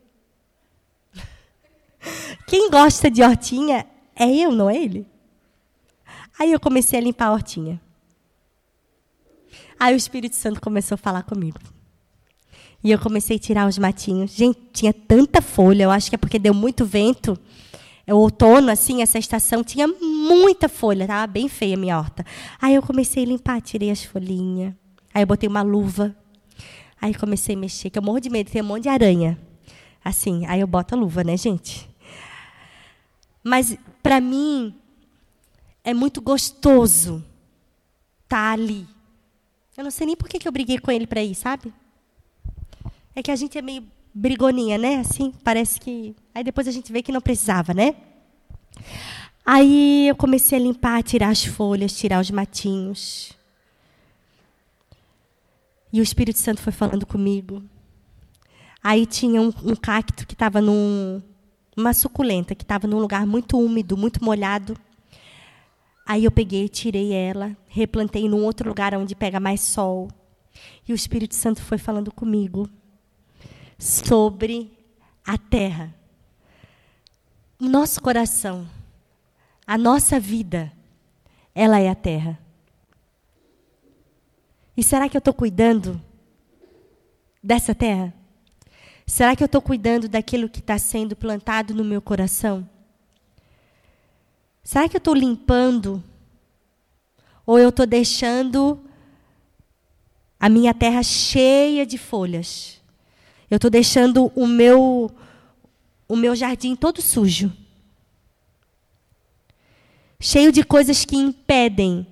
Quem 2.48 2.70
gosta 2.72 3.10
de 3.12 3.22
hortinha 3.22 3.86
é 4.16 4.28
eu, 4.28 4.52
não 4.52 4.70
é 4.70 4.78
ele. 4.78 5.06
Aí 6.40 6.52
eu 6.52 6.60
comecei 6.60 6.98
a 6.98 7.02
limpar 7.02 7.28
a 7.28 7.34
hortinha. 7.34 7.80
Aí 9.80 9.94
o 9.94 9.98
Espírito 9.98 10.36
Santo 10.36 10.60
começou 10.60 10.96
a 10.96 10.98
falar 10.98 11.24
comigo. 11.24 11.60
E 12.84 12.92
eu 12.92 13.00
comecei 13.00 13.36
a 13.36 13.40
tirar 13.40 13.68
os 13.68 13.78
matinhos. 13.78 14.32
Gente, 14.32 14.60
tinha 14.72 14.94
tanta 14.94 15.42
folha, 15.42 15.84
eu 15.84 15.92
acho 15.92 16.10
que 16.10 16.16
é 16.16 16.18
porque 16.18 16.40
deu 16.40 16.54
muito 16.54 16.86
vento. 16.86 17.38
É 18.10 18.14
o 18.14 18.18
outono, 18.18 18.72
assim, 18.72 19.04
essa 19.04 19.20
estação, 19.20 19.64
tinha 19.64 19.88
muita 19.88 20.68
folha, 20.68 21.04
estava 21.04 21.28
bem 21.28 21.48
feia 21.48 21.76
a 21.76 21.78
minha 21.78 21.96
horta. 21.96 22.26
Aí 22.60 22.74
eu 22.74 22.82
comecei 22.82 23.22
a 23.22 23.26
limpar, 23.28 23.62
tirei 23.62 23.92
as 23.92 24.04
folhinhas. 24.04 24.74
Aí 25.14 25.22
eu 25.22 25.28
botei 25.28 25.48
uma 25.48 25.62
luva. 25.62 26.16
Aí 27.00 27.14
comecei 27.14 27.54
a 27.54 27.58
mexer, 27.60 27.92
que 27.92 28.00
eu 28.00 28.02
morro 28.02 28.20
de 28.20 28.32
medo, 28.32 28.50
tem 28.50 28.64
um 28.64 28.66
monte 28.66 28.82
de 28.82 28.90
aranha. 28.90 29.38
Assim, 30.04 30.44
aí 30.48 30.60
eu 30.60 30.66
boto 30.66 30.96
a 30.96 30.98
luva, 30.98 31.24
né, 31.24 31.38
gente? 31.38 31.88
Mas, 33.44 33.78
para 34.02 34.20
mim, 34.20 34.74
é 35.84 35.94
muito 35.94 36.20
gostoso 36.20 37.24
estar 38.24 38.38
tá 38.38 38.52
ali. 38.54 38.88
Eu 39.78 39.84
não 39.84 39.92
sei 39.92 40.08
nem 40.08 40.16
por 40.16 40.28
que 40.28 40.48
eu 40.48 40.52
briguei 40.52 40.80
com 40.80 40.90
ele 40.90 41.06
para 41.06 41.22
ir, 41.22 41.36
sabe? 41.36 41.72
É 43.16 43.22
que 43.22 43.30
a 43.30 43.36
gente 43.36 43.56
é 43.56 43.62
meio 43.62 43.86
brigoninha, 44.20 44.78
né? 44.78 44.98
Assim, 44.98 45.34
parece 45.44 45.80
que. 45.80 46.14
Aí 46.36 46.44
depois 46.44 46.68
a 46.68 46.72
gente 46.72 46.92
vê 46.92 47.02
que 47.02 47.12
não 47.12 47.22
precisava, 47.22 47.74
né? 47.74 47.96
Aí 49.46 50.10
eu 50.10 50.16
comecei 50.16 50.58
a 50.58 50.62
limpar, 50.62 51.02
tirar 51.02 51.30
as 51.30 51.46
folhas, 51.46 51.98
tirar 51.98 52.20
os 52.20 52.30
matinhos. 52.30 53.32
E 55.92 56.00
o 56.00 56.04
Espírito 56.04 56.38
Santo 56.38 56.62
foi 56.62 56.74
falando 56.74 57.06
comigo. 57.06 57.64
Aí 58.84 59.06
tinha 59.06 59.42
um, 59.42 59.52
um 59.64 59.76
cacto 59.76 60.28
que 60.28 60.34
estava 60.34 60.62
num. 60.62 61.22
Uma 61.76 61.94
suculenta 61.94 62.54
que 62.54 62.64
estava 62.64 62.88
num 62.88 63.00
lugar 63.00 63.26
muito 63.26 63.58
úmido, 63.58 63.96
muito 63.96 64.24
molhado. 64.24 64.76
Aí 66.06 66.26
eu 66.26 66.32
peguei, 66.32 66.68
tirei 66.68 67.14
ela, 67.14 67.56
replantei 67.68 68.28
num 68.28 68.44
outro 68.44 68.68
lugar 68.68 68.94
onde 68.96 69.16
pega 69.16 69.40
mais 69.40 69.62
sol. 69.62 70.10
E 70.86 70.92
o 70.92 70.96
Espírito 70.96 71.36
Santo 71.36 71.62
foi 71.62 71.78
falando 71.78 72.12
comigo 72.12 72.70
sobre 73.80 74.78
a 75.26 75.38
terra. 75.38 75.96
O 77.58 77.66
nosso 77.66 78.02
coração, 78.02 78.70
a 79.66 79.78
nossa 79.78 80.20
vida, 80.20 80.72
ela 81.56 81.80
é 81.80 81.90
a 81.90 81.96
terra. 81.96 82.38
E 84.76 84.84
será 84.84 85.08
que 85.08 85.16
eu 85.16 85.20
estou 85.20 85.34
cuidando 85.34 86.00
dessa 87.42 87.74
terra? 87.74 88.14
Será 89.06 89.36
que 89.36 89.42
eu 89.42 89.48
estou 89.48 89.62
cuidando 89.62 90.08
daquilo 90.08 90.50
que 90.50 90.60
está 90.60 90.78
sendo 90.78 91.16
plantado 91.16 91.74
no 91.74 91.84
meu 91.84 92.02
coração? 92.02 92.70
Será 94.64 94.88
que 94.88 94.96
eu 94.96 95.00
estou 95.00 95.16
limpando? 95.16 96.04
Ou 97.46 97.58
eu 97.58 97.70
estou 97.70 97.88
deixando 97.88 98.80
a 100.40 100.48
minha 100.48 100.74
terra 100.74 101.02
cheia 101.02 101.86
de 101.86 101.98
folhas? 101.98 102.79
Eu 103.50 103.56
estou 103.56 103.70
deixando 103.70 104.32
o 104.36 104.46
meu, 104.46 105.12
o 106.08 106.16
meu 106.16 106.36
jardim 106.36 106.76
todo 106.76 107.02
sujo. 107.02 107.52
Cheio 110.20 110.52
de 110.52 110.64
coisas 110.64 111.06
que 111.06 111.16
impedem 111.16 112.06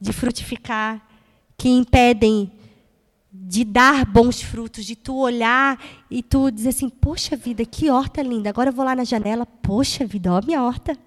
de 0.00 0.12
frutificar, 0.12 1.06
que 1.56 1.68
impedem 1.68 2.50
de 3.32 3.64
dar 3.64 4.04
bons 4.04 4.42
frutos, 4.42 4.84
de 4.84 4.96
tu 4.96 5.16
olhar 5.16 5.78
e 6.10 6.22
tu 6.22 6.50
dizer 6.50 6.70
assim: 6.70 6.88
Poxa 6.88 7.36
vida, 7.36 7.64
que 7.64 7.90
horta 7.90 8.22
linda. 8.22 8.50
Agora 8.50 8.70
eu 8.70 8.74
vou 8.74 8.84
lá 8.84 8.96
na 8.96 9.04
janela, 9.04 9.46
poxa 9.46 10.04
vida, 10.04 10.32
ó 10.32 10.40
minha 10.44 10.62
horta. 10.62 10.98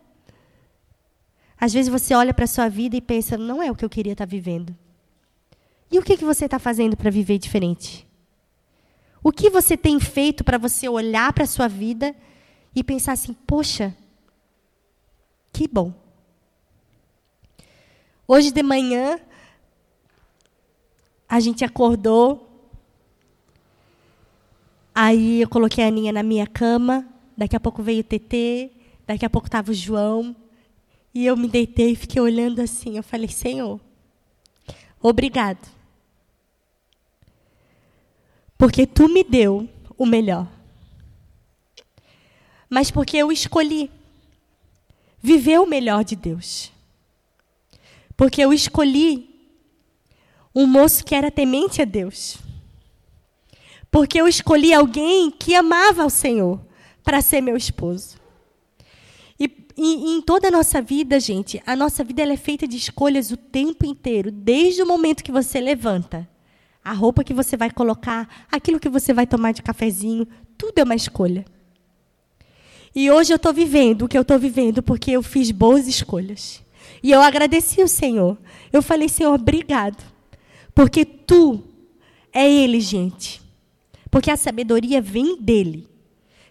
Às 1.59 1.74
vezes 1.74 1.89
você 1.89 2.13
olha 2.13 2.33
para 2.33 2.45
a 2.45 2.48
sua 2.48 2.69
vida 2.69 2.95
e 2.95 3.01
pensa: 3.01 3.38
Não 3.38 3.62
é 3.62 3.69
o 3.69 3.75
que 3.75 3.83
eu 3.83 3.89
queria 3.89 4.13
estar 4.13 4.25
tá 4.25 4.29
vivendo. 4.29 4.75
E 5.91 5.98
o 6.00 6.03
que, 6.03 6.15
que 6.15 6.24
você 6.24 6.45
está 6.45 6.59
fazendo 6.59 6.95
para 6.95 7.09
viver 7.09 7.39
diferente? 7.39 8.09
O 9.21 9.31
que 9.31 9.49
você 9.49 9.75
tem 9.75 9.99
feito 9.99 10.43
para 10.43 10.57
você 10.57 10.88
olhar 10.88 11.33
para 11.33 11.43
a 11.43 11.47
sua 11.47 11.67
vida 11.67 12.15
e 12.73 12.83
pensar 12.83 13.13
assim: 13.13 13.33
poxa, 13.33 13.95
que 15.51 15.67
bom. 15.67 15.93
Hoje 18.27 18.51
de 18.51 18.63
manhã, 18.63 19.19
a 21.27 21.39
gente 21.39 21.65
acordou. 21.65 22.47
Aí 24.93 25.41
eu 25.41 25.49
coloquei 25.49 25.83
a 25.83 25.88
Aninha 25.88 26.11
na 26.11 26.23
minha 26.23 26.47
cama. 26.47 27.07
Daqui 27.38 27.55
a 27.55 27.59
pouco 27.59 27.81
veio 27.81 28.01
o 28.01 28.03
TT. 28.03 28.71
Daqui 29.05 29.25
a 29.25 29.29
pouco 29.29 29.47
estava 29.47 29.71
o 29.71 29.73
João. 29.73 30.35
E 31.13 31.25
eu 31.25 31.35
me 31.35 31.47
deitei 31.47 31.91
e 31.91 31.95
fiquei 31.95 32.21
olhando 32.21 32.61
assim. 32.61 32.95
Eu 32.95 33.03
falei: 33.03 33.27
Senhor, 33.27 33.81
obrigado 35.01 35.78
porque 38.60 38.86
tu 38.86 39.08
me 39.08 39.24
deu 39.24 39.70
o 39.98 40.06
melhor. 40.06 40.46
Mas 42.70 42.92
porque 42.92 43.16
eu 43.16 43.32
escolhi 43.32 43.89
viver 45.22 45.62
o 45.62 45.66
melhor 45.66 46.04
de 46.04 46.18
Deus. 46.18 46.70
Porque 48.18 48.42
eu 48.42 48.51
escolhi 48.51 49.30
um 50.54 50.68
moço 50.68 51.06
que 51.06 51.16
era 51.16 51.32
temente 51.32 51.82
a 51.82 51.86
Deus. 51.86 52.38
Porque 53.89 54.20
eu 54.20 54.28
escolhi 54.28 54.74
alguém 54.74 55.32
que 55.32 55.56
amava 55.56 56.04
ao 56.04 56.10
Senhor 56.10 56.60
para 57.01 57.22
ser 57.22 57.39
meu 57.39 57.56
esposo. 57.56 58.18
E, 59.39 59.50
e, 59.78 60.18
em 60.18 60.22
toda 60.22 60.50
a 60.50 60.51
nossa 60.51 60.82
vida, 60.82 61.18
gente, 61.18 61.63
a 61.66 61.78
nossa 61.78 62.04
vida 62.04 62.22
é 62.22 62.38
feita 62.38 62.68
de 62.68 62.75
escolhas 62.75 63.32
o 63.32 63.38
tempo 63.38 63.86
inteiro, 63.86 64.30
desde 64.30 64.84
o 64.84 64.86
momento 64.86 65.24
que 65.24 65.32
você 65.32 65.62
levanta 65.62 66.28
a 66.83 66.93
roupa 66.93 67.24
que 67.24 67.33
você 67.33 67.57
vai 67.57 67.69
colocar, 67.69 68.48
aquilo 68.51 68.79
que 68.79 68.89
você 68.89 69.13
vai 69.13 69.27
tomar 69.27 69.51
de 69.51 69.62
cafezinho, 69.62 70.27
tudo 70.57 70.79
é 70.79 70.83
uma 70.83 70.95
escolha. 70.95 71.45
E 72.95 73.09
hoje 73.12 73.31
eu 73.31 73.38
estou 73.38 73.53
vivendo 73.53 74.03
o 74.03 74.07
que 74.07 74.17
eu 74.17 74.24
estou 74.24 74.39
vivendo 74.39 74.81
porque 74.81 75.12
eu 75.12 75.21
fiz 75.21 75.51
boas 75.51 75.88
escolhas. 75.88 76.63
E 77.03 77.12
eu 77.12 77.21
agradeci 77.21 77.81
o 77.81 77.88
Senhor. 77.88 78.38
Eu 78.74 78.81
falei, 78.81 79.07
Senhor, 79.07 79.33
obrigado. 79.33 80.03
Porque 80.74 81.05
tu 81.05 81.63
é 82.33 82.50
Ele, 82.50 82.81
gente. 82.81 83.41
Porque 84.09 84.31
a 84.31 84.38
sabedoria 84.38 85.01
vem 85.01 85.39
dele. 85.39 85.88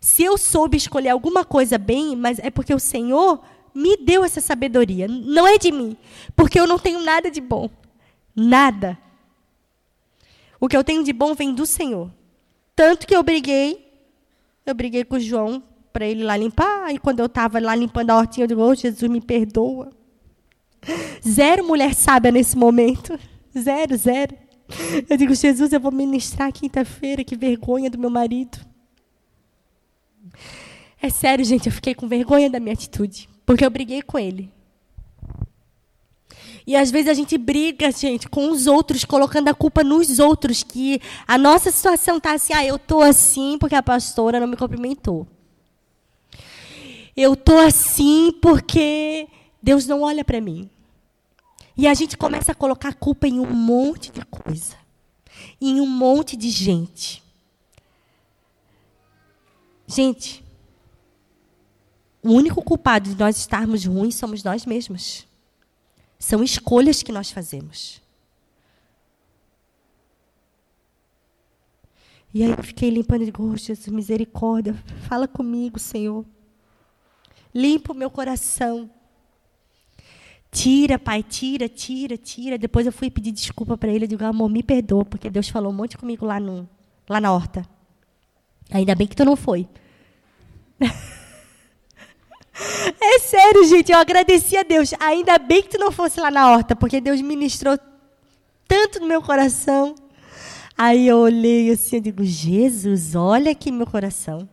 Se 0.00 0.22
eu 0.22 0.38
soube 0.38 0.76
escolher 0.76 1.08
alguma 1.08 1.44
coisa 1.44 1.76
bem, 1.76 2.14
mas 2.14 2.38
é 2.38 2.50
porque 2.50 2.72
o 2.72 2.78
Senhor 2.78 3.42
me 3.74 3.96
deu 3.96 4.24
essa 4.24 4.40
sabedoria. 4.40 5.08
Não 5.08 5.46
é 5.46 5.58
de 5.58 5.72
mim, 5.72 5.96
porque 6.36 6.58
eu 6.58 6.66
não 6.66 6.78
tenho 6.78 7.00
nada 7.00 7.30
de 7.30 7.40
bom. 7.40 7.68
Nada. 8.34 8.96
O 10.60 10.68
que 10.68 10.76
eu 10.76 10.84
tenho 10.84 11.04
de 11.04 11.12
bom 11.12 11.34
vem 11.34 11.54
do 11.54 11.66
Senhor. 11.66 12.10
Tanto 12.74 13.06
que 13.06 13.14
eu 13.14 13.22
briguei, 13.22 13.92
eu 14.64 14.74
briguei 14.74 15.04
com 15.04 15.16
o 15.16 15.20
João 15.20 15.62
para 15.92 16.06
ele 16.06 16.22
lá 16.22 16.36
limpar, 16.36 16.94
e 16.94 16.98
quando 16.98 17.20
eu 17.20 17.26
estava 17.26 17.58
lá 17.58 17.74
limpando 17.74 18.10
a 18.10 18.16
hortinha, 18.16 18.44
eu 18.44 18.48
digo, 18.48 18.62
oh, 18.62 18.74
Jesus, 18.74 19.10
me 19.10 19.20
perdoa. 19.20 19.90
Zero 21.26 21.66
mulher 21.66 21.94
sábia 21.94 22.30
nesse 22.30 22.56
momento. 22.56 23.18
Zero, 23.56 23.96
zero. 23.96 24.36
Eu 25.08 25.16
digo, 25.16 25.34
Jesus, 25.34 25.72
eu 25.72 25.80
vou 25.80 25.90
ministrar 25.90 26.52
quinta-feira, 26.52 27.24
que 27.24 27.36
vergonha 27.36 27.90
do 27.90 27.98
meu 27.98 28.10
marido. 28.10 28.58
É 31.00 31.08
sério, 31.08 31.44
gente, 31.44 31.66
eu 31.66 31.72
fiquei 31.72 31.94
com 31.94 32.06
vergonha 32.06 32.50
da 32.50 32.60
minha 32.60 32.74
atitude, 32.74 33.28
porque 33.46 33.64
eu 33.64 33.70
briguei 33.70 34.02
com 34.02 34.18
ele. 34.18 34.52
E 36.68 36.76
às 36.76 36.90
vezes 36.90 37.08
a 37.08 37.14
gente 37.14 37.38
briga, 37.38 37.90
gente, 37.90 38.28
com 38.28 38.50
os 38.50 38.66
outros, 38.66 39.02
colocando 39.02 39.48
a 39.48 39.54
culpa 39.54 39.82
nos 39.82 40.18
outros, 40.18 40.62
que 40.62 41.00
a 41.26 41.38
nossa 41.38 41.70
situação 41.70 42.20
tá 42.20 42.34
assim, 42.34 42.52
ah, 42.52 42.62
eu 42.62 42.78
tô 42.78 43.00
assim 43.00 43.56
porque 43.58 43.74
a 43.74 43.82
pastora 43.82 44.38
não 44.38 44.46
me 44.46 44.54
cumprimentou. 44.54 45.26
Eu 47.16 47.34
tô 47.34 47.56
assim 47.56 48.30
porque 48.42 49.26
Deus 49.62 49.86
não 49.86 50.02
olha 50.02 50.22
para 50.22 50.42
mim. 50.42 50.68
E 51.74 51.86
a 51.86 51.94
gente 51.94 52.18
começa 52.18 52.52
a 52.52 52.54
colocar 52.54 52.90
a 52.90 52.94
culpa 52.94 53.26
em 53.26 53.40
um 53.40 53.50
monte 53.50 54.12
de 54.12 54.22
coisa, 54.26 54.76
em 55.58 55.80
um 55.80 55.86
monte 55.86 56.36
de 56.36 56.50
gente. 56.50 57.22
Gente, 59.86 60.44
o 62.22 62.30
único 62.30 62.60
culpado 62.60 63.08
de 63.08 63.18
nós 63.18 63.38
estarmos 63.38 63.86
ruins 63.86 64.16
somos 64.16 64.44
nós 64.44 64.66
mesmos. 64.66 65.27
São 66.18 66.42
escolhas 66.42 67.02
que 67.02 67.12
nós 67.12 67.30
fazemos. 67.30 68.02
E 72.34 72.42
aí 72.42 72.50
eu 72.50 72.62
fiquei 72.62 72.90
limpando 72.90 73.22
e 73.22 73.26
digo, 73.26 73.42
oh, 73.42 73.56
Jesus, 73.56 73.88
misericórdia, 73.88 74.74
fala 75.08 75.26
comigo, 75.26 75.78
Senhor. 75.78 76.24
Limpa 77.54 77.92
o 77.92 77.96
meu 77.96 78.10
coração. 78.10 78.90
Tira, 80.50 80.98
pai, 80.98 81.22
tira, 81.22 81.68
tira, 81.68 82.16
tira. 82.16 82.58
Depois 82.58 82.86
eu 82.86 82.92
fui 82.92 83.10
pedir 83.10 83.32
desculpa 83.32 83.76
para 83.76 83.90
ele. 83.90 84.04
Eu 84.04 84.08
digo, 84.08 84.24
amor, 84.24 84.48
me 84.50 84.62
perdoa, 84.62 85.04
porque 85.04 85.30
Deus 85.30 85.48
falou 85.48 85.72
um 85.72 85.74
monte 85.74 85.96
comigo 85.96 86.26
lá, 86.26 86.38
no, 86.38 86.68
lá 87.08 87.20
na 87.20 87.32
horta. 87.32 87.66
Ainda 88.70 88.94
bem 88.94 89.06
que 89.06 89.16
tu 89.16 89.24
não 89.24 89.36
foi. 89.36 89.66
É 93.00 93.18
sério, 93.20 93.64
gente, 93.64 93.92
eu 93.92 93.98
agradeci 93.98 94.56
a 94.56 94.62
Deus. 94.62 94.92
Ainda 94.98 95.38
bem 95.38 95.62
que 95.62 95.70
tu 95.70 95.78
não 95.78 95.92
fosse 95.92 96.20
lá 96.20 96.30
na 96.30 96.50
horta, 96.50 96.74
porque 96.74 97.00
Deus 97.00 97.20
ministrou 97.20 97.78
tanto 98.66 99.00
no 99.00 99.06
meu 99.06 99.22
coração. 99.22 99.94
Aí 100.76 101.08
eu 101.08 101.18
olhei 101.18 101.70
assim, 101.70 101.96
eu 101.96 102.02
digo, 102.02 102.24
Jesus, 102.24 103.14
olha 103.14 103.52
aqui 103.52 103.70
meu 103.70 103.86
coração. 103.86 104.48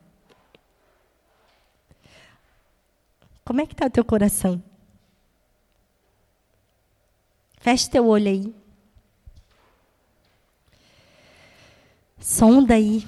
Como 3.43 3.61
é 3.61 3.65
que 3.65 3.73
está 3.73 3.85
o 3.85 3.91
teu 3.91 4.03
coração? 4.03 4.61
Feche 7.59 7.89
teu 7.89 8.07
olho 8.07 8.27
aí. 8.27 8.55
Sonda 12.19 12.73
aí. 12.73 13.05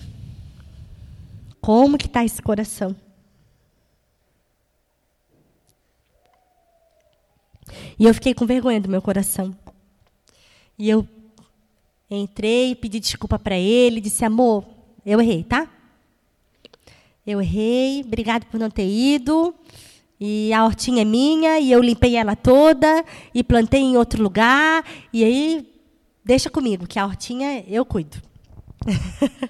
Como 1.59 1.97
que 1.97 2.05
está 2.05 2.23
esse 2.23 2.41
coração? 2.41 2.95
E 7.99 8.05
eu 8.05 8.13
fiquei 8.13 8.33
com 8.33 8.45
vergonha 8.45 8.79
do 8.79 8.89
meu 8.89 9.01
coração. 9.01 9.55
E 10.77 10.89
eu 10.89 11.07
entrei, 12.09 12.75
pedi 12.75 12.99
desculpa 12.99 13.39
para 13.39 13.57
ele, 13.57 13.99
disse: 13.99 14.23
amor, 14.23 14.63
eu 15.05 15.19
errei, 15.19 15.43
tá? 15.43 15.67
Eu 17.25 17.41
errei, 17.41 18.03
obrigado 18.05 18.45
por 18.45 18.59
não 18.59 18.69
ter 18.69 18.87
ido. 18.87 19.53
E 20.19 20.53
a 20.53 20.63
hortinha 20.63 21.01
é 21.01 21.05
minha, 21.05 21.59
e 21.59 21.71
eu 21.71 21.81
limpei 21.81 22.15
ela 22.15 22.35
toda, 22.35 23.03
e 23.33 23.43
plantei 23.43 23.81
em 23.81 23.97
outro 23.97 24.23
lugar. 24.23 24.83
E 25.11 25.23
aí, 25.23 25.67
deixa 26.23 26.49
comigo, 26.49 26.87
que 26.87 26.97
a 26.97 27.05
hortinha 27.05 27.63
eu 27.67 27.85
cuido. 27.85 28.21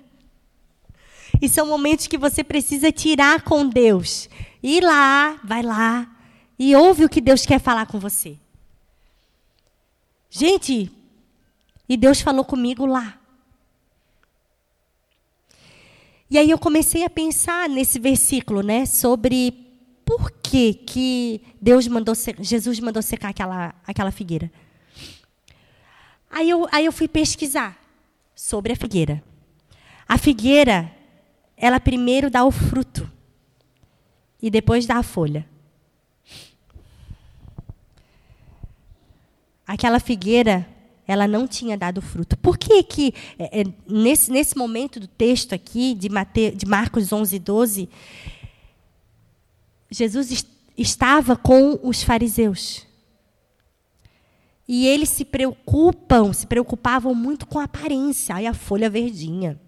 e 1.41 1.47
são 1.47 1.67
momentos 1.67 2.07
que 2.07 2.17
você 2.17 2.43
precisa 2.43 2.91
tirar 2.91 3.43
com 3.43 3.67
Deus. 3.67 4.29
Ir 4.61 4.83
lá, 4.83 5.39
vai 5.43 5.61
lá, 5.61 6.16
e 6.57 6.75
ouve 6.75 7.05
o 7.05 7.09
que 7.09 7.21
Deus 7.21 7.45
quer 7.45 7.59
falar 7.59 7.85
com 7.85 7.99
você. 7.99 8.37
Gente, 10.29 10.91
e 11.87 11.95
Deus 11.95 12.21
falou 12.21 12.43
comigo 12.43 12.85
lá. 12.85 13.19
E 16.29 16.37
aí 16.37 16.49
eu 16.49 16.59
comecei 16.59 17.05
a 17.05 17.09
pensar 17.09 17.69
nesse 17.69 17.99
versículo, 17.99 18.61
né, 18.61 18.85
sobre 18.85 19.65
por 20.05 20.31
que, 20.31 20.73
que 20.73 21.41
Deus 21.61 21.87
mandou, 21.87 22.13
Jesus 22.39 22.79
mandou 22.79 23.01
secar 23.01 23.29
aquela, 23.29 23.73
aquela 23.85 24.11
figueira. 24.11 24.51
Aí 26.29 26.49
eu, 26.49 26.67
aí 26.71 26.85
eu 26.85 26.91
fui 26.91 27.07
pesquisar 27.07 27.77
sobre 28.35 28.73
a 28.73 28.75
figueira. 28.75 29.23
A 30.07 30.17
figueira, 30.17 30.91
ela 31.55 31.79
primeiro 31.79 32.29
dá 32.29 32.43
o 32.43 32.51
fruto 32.51 33.09
e 34.41 34.49
depois 34.49 34.85
dá 34.85 34.97
a 34.97 35.03
folha. 35.03 35.47
Aquela 39.67 39.99
figueira 39.99 40.65
ela 41.07 41.25
não 41.27 41.47
tinha 41.47 41.77
dado 41.77 42.01
fruto. 42.01 42.37
Por 42.37 42.57
que 42.57 42.83
que 42.83 43.13
é, 43.39 43.61
é, 43.61 43.63
nesse, 43.87 44.29
nesse 44.29 44.57
momento 44.57 44.99
do 44.99 45.07
texto 45.07 45.53
aqui 45.53 45.93
de, 45.93 46.09
Mate, 46.09 46.51
de 46.51 46.65
Marcos 46.65 47.13
11, 47.13 47.39
12, 47.39 47.89
Jesus 49.89 50.31
est 50.31 50.57
estava 50.77 51.35
com 51.35 51.79
os 51.81 52.03
fariseus. 52.03 52.85
E 54.67 54.85
eles 54.85 55.09
se 55.09 55.25
preocupam, 55.25 56.31
se 56.33 56.45
preocupavam 56.45 57.15
muito 57.15 57.47
com 57.47 57.57
a 57.57 57.63
aparência. 57.63 58.35
Ai, 58.35 58.45
a 58.45 58.53
folha 58.53 58.87
verdinha. 58.87 59.59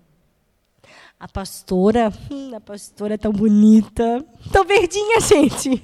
A 1.20 1.28
pastora, 1.28 2.14
hum, 2.30 2.54
a 2.54 2.62
pastora 2.62 3.16
é 3.16 3.18
tão 3.18 3.32
bonita. 3.32 4.24
Tão 4.52 4.64
verdinha, 4.64 5.20
gente. 5.26 5.84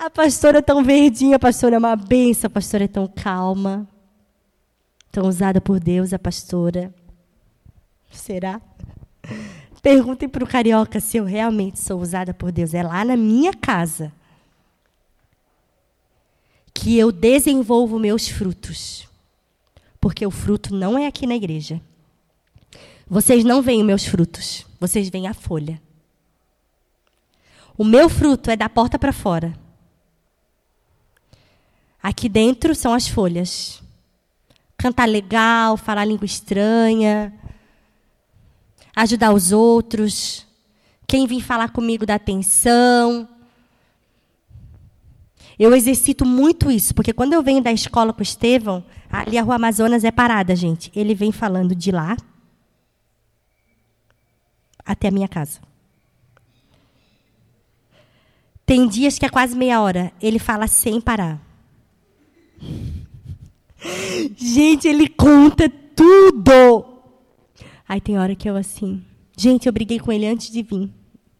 A 0.00 0.08
pastora 0.08 0.58
é 0.58 0.62
tão 0.62 0.84
verdinha, 0.84 1.34
a 1.34 1.40
pastora 1.40 1.74
é 1.74 1.78
uma 1.78 1.96
benção, 1.96 2.46
a 2.46 2.50
pastora 2.50 2.84
é 2.84 2.88
tão 2.88 3.08
calma. 3.08 3.88
Tão 5.10 5.26
usada 5.26 5.60
por 5.60 5.80
Deus, 5.80 6.12
a 6.12 6.18
pastora. 6.20 6.94
Será? 8.08 8.60
Perguntem 9.82 10.28
para 10.28 10.44
o 10.44 10.46
carioca 10.46 11.00
se 11.00 11.16
eu 11.16 11.24
realmente 11.24 11.80
sou 11.80 12.00
usada 12.00 12.32
por 12.32 12.52
Deus. 12.52 12.74
É 12.74 12.82
lá 12.84 13.04
na 13.04 13.16
minha 13.16 13.52
casa 13.52 14.12
que 16.72 16.96
eu 16.96 17.10
desenvolvo 17.10 17.98
meus 17.98 18.28
frutos. 18.28 19.08
Porque 20.00 20.24
o 20.24 20.30
fruto 20.30 20.72
não 20.72 20.96
é 20.96 21.08
aqui 21.08 21.26
na 21.26 21.34
igreja. 21.34 21.80
Vocês 23.08 23.42
não 23.42 23.60
veem 23.60 23.82
meus 23.82 24.06
frutos, 24.06 24.64
vocês 24.78 25.08
veem 25.08 25.26
a 25.26 25.34
folha. 25.34 25.82
O 27.76 27.82
meu 27.82 28.08
fruto 28.08 28.48
é 28.48 28.56
da 28.56 28.68
porta 28.68 28.96
para 28.96 29.12
fora. 29.12 29.67
Aqui 32.08 32.26
dentro 32.26 32.74
são 32.74 32.94
as 32.94 33.06
folhas. 33.06 33.82
Cantar 34.78 35.06
legal, 35.06 35.76
falar 35.76 36.06
língua 36.06 36.24
estranha, 36.24 37.34
ajudar 38.96 39.34
os 39.34 39.52
outros. 39.52 40.46
Quem 41.06 41.26
vem 41.26 41.38
falar 41.38 41.68
comigo 41.68 42.06
dá 42.06 42.14
atenção. 42.14 43.28
Eu 45.58 45.74
exercito 45.76 46.24
muito 46.24 46.70
isso, 46.70 46.94
porque 46.94 47.12
quando 47.12 47.34
eu 47.34 47.42
venho 47.42 47.62
da 47.62 47.72
escola 47.72 48.10
com 48.10 48.20
o 48.20 48.22
Estevão, 48.22 48.82
ali 49.10 49.36
a 49.36 49.42
Rua 49.42 49.56
Amazonas 49.56 50.02
é 50.02 50.10
parada, 50.10 50.56
gente. 50.56 50.90
Ele 50.96 51.14
vem 51.14 51.30
falando 51.30 51.74
de 51.74 51.90
lá 51.90 52.16
até 54.82 55.08
a 55.08 55.10
minha 55.10 55.28
casa. 55.28 55.60
Tem 58.64 58.88
dias 58.88 59.18
que 59.18 59.26
é 59.26 59.28
quase 59.28 59.54
meia 59.54 59.82
hora. 59.82 60.10
Ele 60.22 60.38
fala 60.38 60.66
sem 60.66 61.02
parar. 61.02 61.46
Gente, 64.36 64.88
ele 64.88 65.08
conta 65.08 65.68
tudo. 65.68 66.84
Aí 67.88 68.00
tem 68.00 68.18
hora 68.18 68.34
que 68.34 68.48
eu 68.48 68.56
assim, 68.56 69.04
gente, 69.36 69.66
eu 69.66 69.72
briguei 69.72 69.98
com 69.98 70.12
ele 70.12 70.26
antes 70.26 70.50
de 70.50 70.62
vir. 70.62 70.92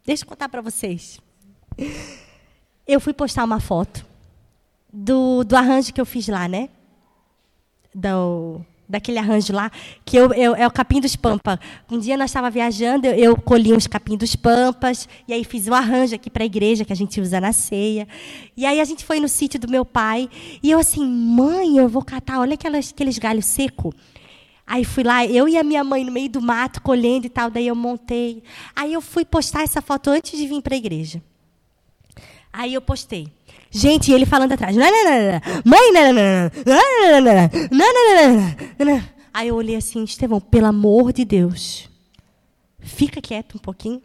Deixa 0.04 0.24
eu 0.24 0.28
contar 0.28 0.48
para 0.48 0.62
vocês. 0.62 1.20
Eu 2.86 3.00
fui 3.00 3.12
postar 3.12 3.44
uma 3.44 3.60
foto 3.60 4.06
do, 4.92 5.44
do 5.44 5.54
arranjo 5.54 5.92
que 5.92 6.00
eu 6.00 6.06
fiz 6.06 6.26
lá, 6.28 6.48
né? 6.48 6.70
Do, 7.94 8.64
daquele 8.88 9.18
arranjo 9.18 9.52
lá, 9.52 9.70
que 10.04 10.16
eu, 10.16 10.32
eu, 10.32 10.54
é 10.54 10.66
o 10.66 10.70
capim 10.70 11.00
dos 11.00 11.14
pampas. 11.14 11.58
Um 11.90 11.98
dia 11.98 12.16
nós 12.16 12.30
estávamos 12.30 12.54
viajando, 12.54 13.06
eu, 13.06 13.14
eu 13.14 13.36
colhi 13.36 13.72
uns 13.72 13.86
capim 13.86 14.16
dos 14.16 14.34
pampas, 14.34 15.08
e 15.26 15.32
aí 15.32 15.44
fiz 15.44 15.68
um 15.68 15.74
arranjo 15.74 16.14
aqui 16.14 16.30
para 16.30 16.42
a 16.42 16.46
igreja, 16.46 16.84
que 16.84 16.92
a 16.92 16.96
gente 16.96 17.20
usa 17.20 17.40
na 17.40 17.52
ceia. 17.52 18.08
E 18.56 18.64
aí 18.64 18.80
a 18.80 18.84
gente 18.84 19.04
foi 19.04 19.20
no 19.20 19.28
sítio 19.28 19.60
do 19.60 19.68
meu 19.68 19.84
pai, 19.84 20.28
e 20.62 20.70
eu 20.70 20.78
assim, 20.78 21.04
mãe, 21.04 21.76
eu 21.76 21.88
vou 21.88 22.02
catar, 22.02 22.40
olha 22.40 22.54
aquelas, 22.54 22.90
aqueles 22.90 23.18
galhos 23.18 23.44
secos. 23.44 23.94
Aí 24.66 24.84
fui 24.84 25.02
lá, 25.02 25.24
eu 25.24 25.48
e 25.48 25.56
a 25.56 25.64
minha 25.64 25.82
mãe 25.82 26.04
no 26.04 26.12
meio 26.12 26.28
do 26.28 26.42
mato, 26.42 26.82
colhendo 26.82 27.26
e 27.26 27.30
tal, 27.30 27.50
daí 27.50 27.66
eu 27.66 27.74
montei. 27.74 28.42
Aí 28.76 28.92
eu 28.92 29.00
fui 29.00 29.24
postar 29.24 29.62
essa 29.62 29.80
foto 29.80 30.10
antes 30.10 30.38
de 30.38 30.46
vir 30.46 30.60
para 30.60 30.74
a 30.74 30.76
igreja. 30.76 31.22
Aí 32.52 32.74
eu 32.74 32.82
postei. 32.82 33.37
Gente, 33.70 34.12
ele 34.12 34.24
falando 34.26 34.52
atrás. 34.52 34.76
Mãe, 34.76 34.90
Aí 39.32 39.48
eu 39.48 39.54
olhei 39.54 39.76
assim, 39.76 40.02
Estevão, 40.02 40.40
pelo 40.40 40.66
amor 40.66 41.12
de 41.12 41.24
Deus, 41.24 41.88
fica 42.80 43.20
quieto 43.20 43.56
um 43.56 43.60
pouquinho. 43.60 44.02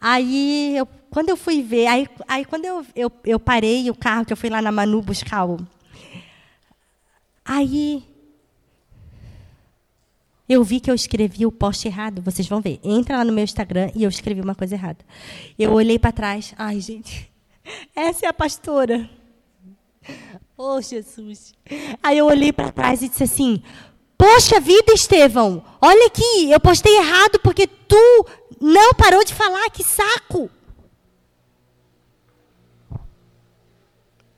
Aí, 0.00 0.76
eu, 0.76 0.86
quando 1.10 1.28
eu 1.28 1.36
fui 1.36 1.62
ver, 1.62 1.86
aí, 1.86 2.08
aí 2.26 2.44
quando 2.44 2.64
eu, 2.64 2.84
eu, 2.94 3.12
eu 3.24 3.40
parei 3.40 3.90
o 3.90 3.94
carro, 3.94 4.24
que 4.24 4.32
eu 4.32 4.36
fui 4.36 4.50
lá 4.50 4.60
na 4.60 4.72
Manu 4.72 5.00
buscar 5.00 5.44
o. 5.46 5.58
Aí 7.44 8.04
eu 10.48 10.62
vi 10.62 10.78
que 10.78 10.90
eu 10.90 10.94
escrevi 10.94 11.44
o 11.44 11.52
post 11.52 11.86
errado. 11.86 12.22
Vocês 12.22 12.46
vão 12.46 12.60
ver. 12.60 12.78
Entra 12.84 13.18
lá 13.18 13.24
no 13.24 13.32
meu 13.32 13.42
Instagram 13.42 13.90
e 13.94 14.04
eu 14.04 14.08
escrevi 14.08 14.40
uma 14.40 14.54
coisa 14.54 14.74
errada. 14.74 15.04
Eu 15.58 15.72
olhei 15.72 15.98
para 15.98 16.12
trás. 16.12 16.54
Ai, 16.56 16.80
gente. 16.80 17.30
Essa 17.94 18.26
é 18.26 18.28
a 18.28 18.32
pastora. 18.32 19.10
Oh, 20.56 20.80
Jesus. 20.80 21.52
Aí 22.02 22.18
eu 22.18 22.26
olhei 22.26 22.52
para 22.52 22.70
trás 22.70 23.02
e 23.02 23.08
disse 23.08 23.24
assim: 23.24 23.62
Poxa 24.16 24.60
vida, 24.60 24.92
Estevão. 24.92 25.64
Olha 25.80 26.06
aqui. 26.06 26.50
Eu 26.50 26.60
postei 26.60 26.96
errado 26.96 27.40
porque 27.42 27.66
tu 27.66 28.26
não 28.60 28.94
parou 28.94 29.24
de 29.24 29.34
falar. 29.34 29.68
Que 29.70 29.82
saco. 29.82 30.48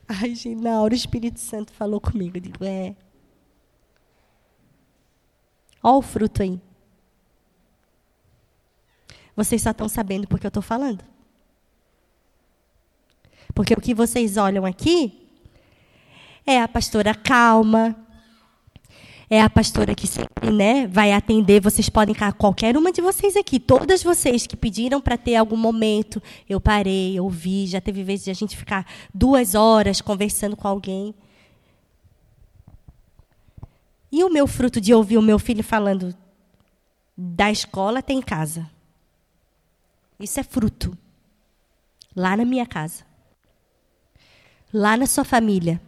Ai, 0.07 0.33
gente, 0.33 0.59
na 0.59 0.81
hora 0.81 0.93
o 0.93 0.97
Espírito 0.97 1.39
Santo 1.39 1.71
falou 1.71 2.01
comigo. 2.01 2.37
Eu 2.37 2.41
digo: 2.41 2.65
É. 2.65 2.95
Olha 5.81 5.97
o 5.97 6.01
fruto 6.01 6.43
aí. 6.43 6.59
Vocês 9.35 9.61
só 9.61 9.71
estão 9.71 9.87
sabendo 9.87 10.27
porque 10.27 10.45
eu 10.45 10.49
estou 10.49 10.63
falando. 10.63 11.03
Porque 13.53 13.73
o 13.73 13.81
que 13.81 13.93
vocês 13.93 14.37
olham 14.37 14.65
aqui 14.65 15.27
é 16.45 16.61
a 16.61 16.67
pastora 16.67 17.13
calma, 17.13 17.95
é 19.29 19.41
a 19.41 19.49
pastora 19.49 19.93
que 19.93 20.07
sempre 20.07 20.51
né, 20.51 20.87
vai 20.87 21.13
atender. 21.13 21.61
Vocês 21.61 21.87
podem 21.87 22.15
ficar, 22.15 22.33
qualquer 22.33 22.75
uma 22.75 22.91
de 22.91 23.01
vocês 23.01 23.35
aqui, 23.35 23.59
todas 23.59 24.01
vocês 24.01 24.47
que 24.47 24.57
pediram 24.57 24.99
para 24.99 25.17
ter 25.17 25.35
algum 25.35 25.55
momento, 25.55 26.21
eu 26.49 26.59
parei, 26.59 27.19
ouvi, 27.19 27.67
já 27.67 27.79
teve 27.79 28.03
vezes 28.03 28.25
de 28.25 28.31
a 28.31 28.33
gente 28.33 28.57
ficar 28.57 28.85
duas 29.13 29.53
horas 29.53 30.01
conversando 30.01 30.57
com 30.57 30.67
alguém. 30.67 31.13
E 34.11 34.23
o 34.23 34.29
meu 34.29 34.47
fruto 34.47 34.81
de 34.81 34.93
ouvir 34.93 35.17
o 35.17 35.21
meu 35.21 35.37
filho 35.37 35.63
falando 35.63 36.15
da 37.15 37.51
escola 37.51 38.01
tem 38.01 38.19
em 38.19 38.21
casa. 38.21 38.69
Isso 40.19 40.39
é 40.39 40.43
fruto. 40.43 40.97
Lá 42.15 42.35
na 42.35 42.45
minha 42.45 42.65
casa. 42.65 43.05
Lá 44.73 44.97
na 44.97 45.05
sua 45.05 45.23
família. 45.23 45.81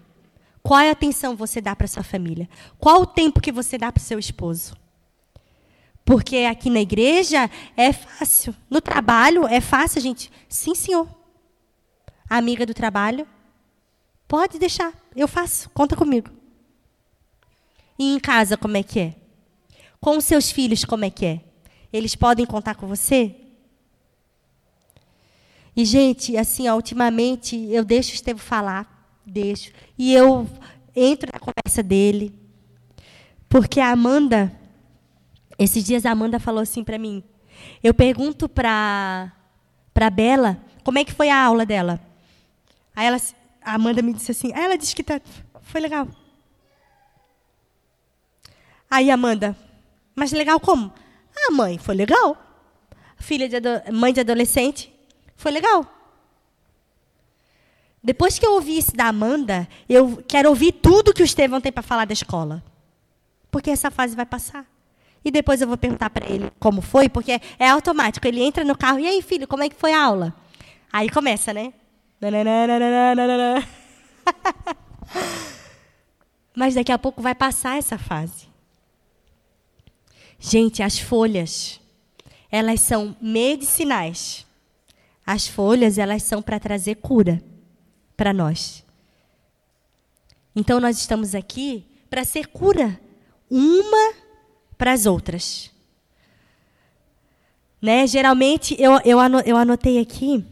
Qual 0.62 0.80
é 0.80 0.90
a 0.90 0.92
atenção 0.92 1.36
você 1.36 1.60
dá 1.60 1.76
para 1.76 1.88
sua 1.88 2.04
família? 2.04 2.50
Qual 2.78 3.02
o 3.02 3.06
tempo 3.06 3.42
que 3.42 3.52
você 3.52 3.78
dá 3.78 3.92
para 3.92 4.04
seu 4.04 4.20
esposo? 4.20 4.76
Porque 6.06 6.38
aqui 6.50 6.70
na 6.70 6.82
igreja 6.82 7.50
é 7.76 7.94
fácil. 7.94 8.56
No 8.70 8.82
trabalho 8.82 9.48
é 9.48 9.62
fácil, 9.62 10.02
gente. 10.02 10.32
Sim, 10.48 10.76
senhor. 10.76 11.08
amiga 12.30 12.66
do 12.66 12.74
trabalho, 12.74 13.28
pode 14.28 14.58
deixar. 14.58 14.94
Eu 15.16 15.28
faço. 15.28 15.70
Conta 15.72 15.96
comigo. 15.96 16.30
E 17.98 18.14
em 18.14 18.20
casa, 18.20 18.58
como 18.58 18.78
é 18.78 18.84
que 18.84 19.00
é? 19.00 19.16
Com 20.00 20.18
os 20.18 20.26
seus 20.26 20.52
filhos, 20.52 20.84
como 20.86 21.06
é 21.06 21.10
que 21.10 21.26
é? 21.26 21.42
Eles 21.92 22.16
podem 22.16 22.46
contar 22.46 22.76
com 22.76 22.88
você? 22.88 23.36
E, 25.76 25.86
gente, 25.86 26.36
assim, 26.36 26.68
ó, 26.68 26.76
ultimamente, 26.76 27.56
eu 27.70 27.86
deixo 27.86 28.12
o 28.12 28.16
Estevam 28.16 28.42
falar, 28.42 29.20
deixo. 29.26 29.72
E 29.98 30.14
eu 30.14 30.48
entro 30.96 31.30
na 31.32 31.40
conversa 31.40 31.82
dele. 31.82 32.34
Porque 33.48 33.80
a 33.80 33.92
Amanda, 33.92 34.52
esses 35.58 35.84
dias 35.84 36.06
a 36.06 36.12
Amanda 36.12 36.40
falou 36.40 36.62
assim 36.62 36.84
para 36.84 36.98
mim. 36.98 37.24
Eu 37.84 37.94
pergunto 37.94 38.50
para 38.50 39.34
para 39.94 40.10
Bela 40.10 40.58
como 40.84 40.98
é 41.00 41.04
que 41.04 41.12
foi 41.12 41.30
a 41.30 41.44
aula 41.44 41.66
dela. 41.66 42.00
Aí 42.96 43.06
ela, 43.06 43.18
a 43.62 43.76
Amanda 43.76 44.02
me 44.02 44.14
disse 44.14 44.32
assim, 44.32 44.52
ela 44.54 44.78
disse 44.78 44.96
que 44.96 45.04
tá, 45.04 45.22
foi 45.62 45.82
legal. 45.82 46.08
Aí 48.92 49.10
Amanda, 49.10 49.56
mas 50.14 50.34
legal 50.34 50.60
como? 50.60 50.94
Ah, 51.34 51.54
mãe, 51.54 51.78
foi 51.78 51.96
legal. 51.96 52.36
Filha 53.18 53.48
de 53.48 53.58
mãe 53.90 54.12
de 54.12 54.20
adolescente, 54.20 54.94
foi 55.38 55.50
legal. 55.50 55.86
Depois 58.04 58.38
que 58.38 58.46
eu 58.46 58.52
ouvi 58.54 58.78
isso 58.78 58.94
da 58.94 59.06
Amanda, 59.06 59.66
eu 59.88 60.22
quero 60.28 60.50
ouvir 60.50 60.74
tudo 60.74 61.14
que 61.14 61.22
o 61.22 61.26
Estevão 61.26 61.62
tem 61.62 61.72
para 61.72 61.82
falar 61.82 62.04
da 62.04 62.12
escola. 62.12 62.62
Porque 63.50 63.70
essa 63.70 63.90
fase 63.90 64.14
vai 64.14 64.26
passar. 64.26 64.66
E 65.24 65.32
depois 65.32 65.62
eu 65.62 65.68
vou 65.70 65.78
perguntar 65.78 66.10
para 66.10 66.30
ele 66.30 66.52
como 66.60 66.82
foi, 66.82 67.08
porque 67.08 67.40
é 67.58 67.70
automático. 67.70 68.28
Ele 68.28 68.42
entra 68.42 68.66
no 68.66 68.78
carro, 68.78 69.00
e 69.00 69.08
aí, 69.08 69.22
filho, 69.22 69.48
como 69.48 69.64
é 69.64 69.70
que 69.70 69.76
foi 69.76 69.94
a 69.94 70.04
aula? 70.04 70.36
Aí 70.92 71.10
começa, 71.10 71.54
né? 71.54 71.72
Mas 76.54 76.76
daqui 76.76 76.92
a 76.92 77.00
pouco 77.00 77.22
vai 77.22 77.34
passar 77.34 77.78
essa 77.78 77.98
fase. 77.98 78.51
Gente, 80.44 80.82
as 80.82 80.98
folhas, 80.98 81.80
elas 82.52 82.82
são 82.82 83.16
medicinais. 83.22 84.44
As 85.24 85.48
folhas, 85.48 86.00
elas 86.00 86.24
são 86.24 86.42
para 86.42 86.60
trazer 86.60 86.96
cura 86.96 87.44
para 88.18 88.34
nós. 88.34 88.84
Então 90.56 90.80
nós 90.80 90.98
estamos 90.98 91.36
aqui 91.36 91.86
para 92.10 92.26
ser 92.26 92.48
cura 92.48 93.00
uma 93.52 94.14
para 94.80 94.94
as 94.94 95.06
outras. 95.06 95.70
Né? 97.80 98.08
Geralmente, 98.08 98.76
eu, 98.82 98.94
eu, 99.06 99.58
anotei 99.58 100.00
aqui 100.00 100.44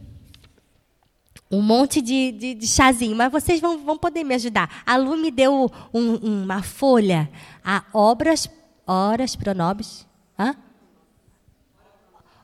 um 1.49 1.63
monte 1.63 1.99
de, 1.99 2.31
de, 2.31 2.53
de, 2.53 2.67
chazinho, 2.67 3.15
mas 3.15 3.31
vocês 3.31 3.59
vão, 3.59 3.83
vão 3.83 3.97
poder 3.97 4.23
me 4.23 4.35
ajudar. 4.35 4.83
A 4.85 4.95
Lu 4.97 5.17
me 5.17 5.31
deu 5.31 5.71
um, 5.91 6.15
uma 6.43 6.61
folha, 6.61 7.27
a 7.63 7.83
obras 7.91 8.47
Horas 8.91 9.35
pronobis. 9.35 10.07
Hã? 10.37 10.55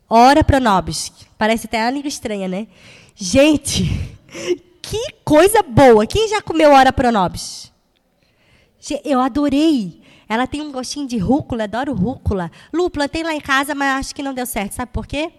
Ora 0.07 0.43
pronobis. 0.43 1.11
Parece 1.39 1.65
até 1.65 1.81
uma 1.81 1.89
língua 1.89 2.07
estranha, 2.07 2.47
né? 2.47 2.67
Gente, 3.15 3.83
que 4.79 5.11
coisa 5.23 5.63
boa. 5.63 6.05
Quem 6.05 6.29
já 6.29 6.43
comeu 6.43 6.71
ora 6.71 6.93
pronobis? 6.93 7.73
Eu 9.03 9.19
adorei. 9.19 10.03
Ela 10.29 10.45
tem 10.45 10.61
um 10.61 10.71
gostinho 10.71 11.07
de 11.07 11.17
rúcula, 11.17 11.63
adoro 11.63 11.93
rúcula. 11.93 12.51
Lúpula 12.71 13.09
tem 13.09 13.23
lá 13.23 13.33
em 13.33 13.41
casa, 13.41 13.73
mas 13.73 13.99
acho 13.99 14.13
que 14.13 14.21
não 14.21 14.31
deu 14.31 14.45
certo. 14.45 14.73
Sabe 14.73 14.91
por 14.91 15.07
quê? 15.07 15.31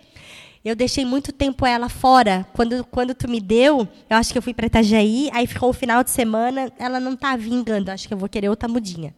Eu 0.65 0.75
deixei 0.75 1.05
muito 1.05 1.33
tempo 1.33 1.65
ela 1.65 1.89
fora. 1.89 2.45
Quando, 2.53 2.85
quando 2.87 3.15
tu 3.15 3.31
me 3.31 3.41
deu, 3.41 3.87
eu 4.11 4.17
acho 4.17 4.33
que 4.33 4.39
eu 4.39 4.43
fui 4.43 4.53
para 4.53 4.67
Itajaí, 4.67 5.31
aí 5.33 5.47
ficou 5.47 5.71
o 5.71 5.73
final 5.73 6.03
de 6.03 6.11
semana, 6.11 6.73
ela 6.81 6.99
não 6.99 7.13
está 7.13 7.37
vingando. 7.37 7.93
Acho 7.93 8.09
que 8.09 8.15
eu 8.15 8.19
vou 8.19 8.29
querer 8.29 8.49
outra 8.49 8.69
mudinha. 8.69 9.15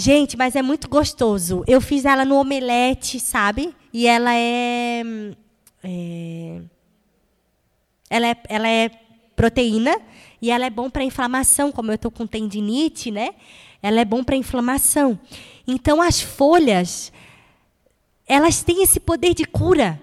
Gente, 0.00 0.36
mas 0.36 0.54
é 0.54 0.62
muito 0.62 0.88
gostoso. 0.88 1.64
Eu 1.66 1.80
fiz 1.80 2.04
ela 2.04 2.24
no 2.24 2.36
omelete, 2.36 3.18
sabe? 3.18 3.74
E 3.92 4.06
ela 4.06 4.32
é, 4.32 5.02
é 5.82 6.60
ela 8.08 8.28
é, 8.28 8.36
ela 8.48 8.68
é 8.68 8.90
proteína 9.34 10.00
e 10.40 10.52
ela 10.52 10.66
é 10.66 10.70
bom 10.70 10.88
para 10.88 11.02
inflamação, 11.02 11.72
como 11.72 11.90
eu 11.90 11.96
estou 11.96 12.12
com 12.12 12.28
tendinite, 12.28 13.10
né? 13.10 13.30
Ela 13.82 14.00
é 14.00 14.04
bom 14.04 14.22
para 14.22 14.36
inflamação. 14.36 15.18
Então 15.66 16.00
as 16.00 16.20
folhas, 16.20 17.12
elas 18.24 18.62
têm 18.62 18.84
esse 18.84 19.00
poder 19.00 19.34
de 19.34 19.46
cura, 19.46 20.00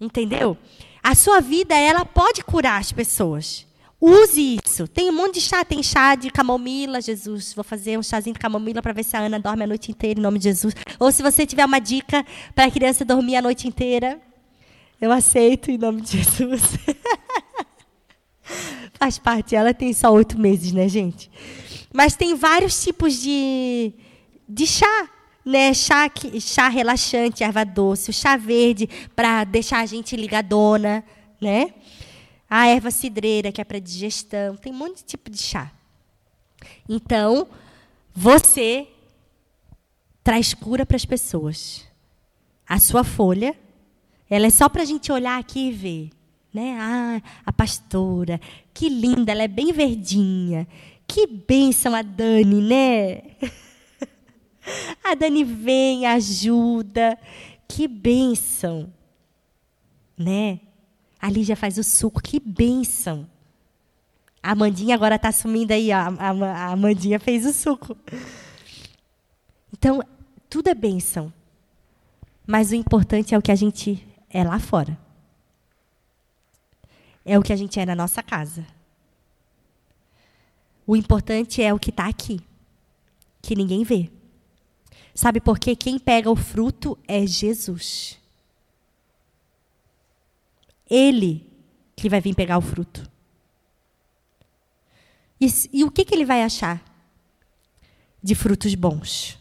entendeu? 0.00 0.58
A 1.00 1.14
sua 1.14 1.40
vida 1.40 1.76
ela 1.78 2.04
pode 2.04 2.42
curar 2.42 2.80
as 2.80 2.90
pessoas. 2.90 3.68
Use 4.00 4.58
isso. 4.64 4.86
Tem 4.86 5.08
um 5.08 5.12
monte 5.12 5.34
de 5.34 5.40
chá. 5.40 5.64
Tem 5.64 5.82
chá 5.82 6.14
de 6.14 6.30
camomila, 6.30 7.00
Jesus. 7.00 7.54
Vou 7.54 7.64
fazer 7.64 7.98
um 7.98 8.02
chazinho 8.02 8.34
de 8.34 8.40
camomila 8.40 8.82
para 8.82 8.92
ver 8.92 9.04
se 9.04 9.16
a 9.16 9.20
Ana 9.20 9.40
dorme 9.40 9.64
a 9.64 9.66
noite 9.66 9.90
inteira, 9.90 10.20
em 10.20 10.22
nome 10.22 10.38
de 10.38 10.44
Jesus. 10.44 10.74
Ou 10.98 11.10
se 11.10 11.22
você 11.22 11.46
tiver 11.46 11.64
uma 11.64 11.78
dica 11.78 12.24
para 12.54 12.66
a 12.66 12.70
criança 12.70 13.04
dormir 13.04 13.36
a 13.36 13.42
noite 13.42 13.66
inteira, 13.66 14.20
eu 15.00 15.10
aceito, 15.10 15.70
em 15.70 15.78
nome 15.78 16.02
de 16.02 16.18
Jesus. 16.18 16.62
Faz 18.94 19.18
parte. 19.18 19.56
Ela 19.56 19.72
tem 19.72 19.92
só 19.92 20.12
oito 20.12 20.38
meses, 20.38 20.72
né, 20.72 20.88
gente? 20.88 21.30
Mas 21.92 22.14
tem 22.14 22.34
vários 22.34 22.82
tipos 22.82 23.20
de, 23.20 23.92
de 24.48 24.66
chá. 24.66 25.10
Né? 25.44 25.72
Chá, 25.72 26.10
chá 26.40 26.68
relaxante, 26.68 27.44
erva 27.44 27.64
doce, 27.64 28.10
o 28.10 28.12
chá 28.12 28.36
verde 28.36 28.88
para 29.14 29.44
deixar 29.44 29.78
a 29.78 29.86
gente 29.86 30.16
ligadona, 30.16 31.04
né? 31.40 31.72
A 32.48 32.68
erva 32.68 32.90
cidreira, 32.90 33.50
que 33.50 33.60
é 33.60 33.64
para 33.64 33.78
digestão. 33.78 34.56
Tem 34.56 34.72
um 34.72 34.76
monte 34.76 34.98
de 34.98 35.04
tipo 35.04 35.30
de 35.30 35.38
chá. 35.38 35.72
Então, 36.88 37.48
você 38.14 38.88
traz 40.22 40.54
cura 40.54 40.86
para 40.86 40.96
as 40.96 41.04
pessoas. 41.04 41.86
A 42.68 42.80
sua 42.80 43.04
folha, 43.04 43.56
ela 44.28 44.46
é 44.46 44.50
só 44.50 44.68
para 44.68 44.82
a 44.82 44.84
gente 44.84 45.12
olhar 45.12 45.38
aqui 45.38 45.68
e 45.68 45.72
ver. 45.72 46.10
Né? 46.52 46.76
Ah, 46.80 47.22
a 47.44 47.52
pastora, 47.52 48.40
que 48.72 48.88
linda, 48.88 49.30
ela 49.32 49.42
é 49.42 49.48
bem 49.48 49.72
verdinha. 49.72 50.66
Que 51.06 51.26
bênção 51.26 51.94
a 51.94 52.02
Dani, 52.02 52.60
né? 52.60 53.22
A 55.04 55.14
Dani 55.14 55.44
vem, 55.44 56.06
ajuda. 56.06 57.16
Que 57.68 57.86
bênção. 57.86 58.92
Né? 60.18 60.60
A 61.26 61.28
Lígia 61.28 61.56
faz 61.56 61.76
o 61.76 61.82
suco, 61.82 62.22
que 62.22 62.38
bênção. 62.38 63.28
A 64.40 64.52
Amandinha 64.52 64.94
agora 64.94 65.16
está 65.16 65.32
sumindo 65.32 65.72
aí, 65.72 65.90
ó. 65.90 65.96
A, 65.96 66.70
Amandinha 66.70 67.18
fez 67.18 67.44
o 67.44 67.52
suco. 67.52 67.96
Então, 69.72 70.00
tudo 70.48 70.68
é 70.68 70.74
bênção. 70.74 71.32
Mas 72.46 72.70
o 72.70 72.76
importante 72.76 73.34
é 73.34 73.38
o 73.38 73.42
que 73.42 73.50
a 73.50 73.56
gente 73.56 74.06
é 74.30 74.44
lá 74.44 74.60
fora. 74.60 74.96
É 77.24 77.36
o 77.36 77.42
que 77.42 77.52
a 77.52 77.56
gente 77.56 77.80
é 77.80 77.84
na 77.84 77.96
nossa 77.96 78.22
casa. 78.22 78.64
O 80.86 80.94
importante 80.94 81.60
é 81.60 81.74
o 81.74 81.78
que 81.80 81.90
está 81.90 82.06
aqui, 82.06 82.40
que 83.42 83.56
ninguém 83.56 83.82
vê. 83.82 84.12
Sabe 85.12 85.40
por 85.40 85.58
quê? 85.58 85.74
Quem 85.74 85.98
pega 85.98 86.30
o 86.30 86.36
fruto 86.36 86.96
é 87.08 87.26
Jesus. 87.26 88.16
Ele 90.88 91.46
que 91.94 92.08
vai 92.08 92.20
vir 92.20 92.34
pegar 92.34 92.58
o 92.58 92.62
fruto. 92.62 93.10
E, 95.40 95.46
e 95.72 95.84
o 95.84 95.90
que, 95.90 96.04
que 96.04 96.14
ele 96.14 96.24
vai 96.24 96.42
achar 96.42 96.82
de 98.22 98.34
frutos 98.34 98.74
bons? 98.74 99.38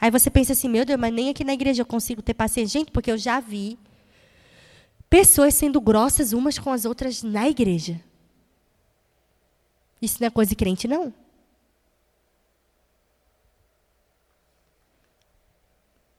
Aí 0.00 0.10
você 0.10 0.30
pensa 0.30 0.52
assim, 0.52 0.68
meu 0.68 0.84
Deus, 0.84 0.98
mas 0.98 1.12
nem 1.12 1.28
aqui 1.28 1.42
na 1.42 1.52
igreja 1.52 1.82
eu 1.82 1.86
consigo 1.86 2.22
ter 2.22 2.34
paciência. 2.34 2.78
Gente, 2.78 2.92
porque 2.92 3.10
eu 3.10 3.18
já 3.18 3.40
vi 3.40 3.78
pessoas 5.10 5.54
sendo 5.54 5.80
grossas 5.80 6.32
umas 6.32 6.58
com 6.58 6.70
as 6.70 6.84
outras 6.84 7.22
na 7.22 7.48
igreja. 7.48 8.00
Isso 10.00 10.18
não 10.20 10.28
é 10.28 10.30
coisa 10.30 10.50
de 10.50 10.56
crente, 10.56 10.86
não. 10.86 11.12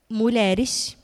Mulheres 0.10 0.98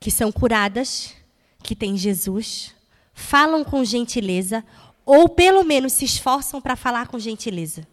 que 0.00 0.10
são 0.10 0.30
curadas, 0.30 1.14
que 1.62 1.74
têm 1.74 1.96
Jesus, 1.96 2.74
falam 3.12 3.64
com 3.64 3.84
gentileza, 3.84 4.64
ou 5.04 5.28
pelo 5.28 5.64
menos 5.64 5.92
se 5.92 6.04
esforçam 6.04 6.60
para 6.60 6.76
falar 6.76 7.08
com 7.08 7.18
gentileza. 7.18 7.86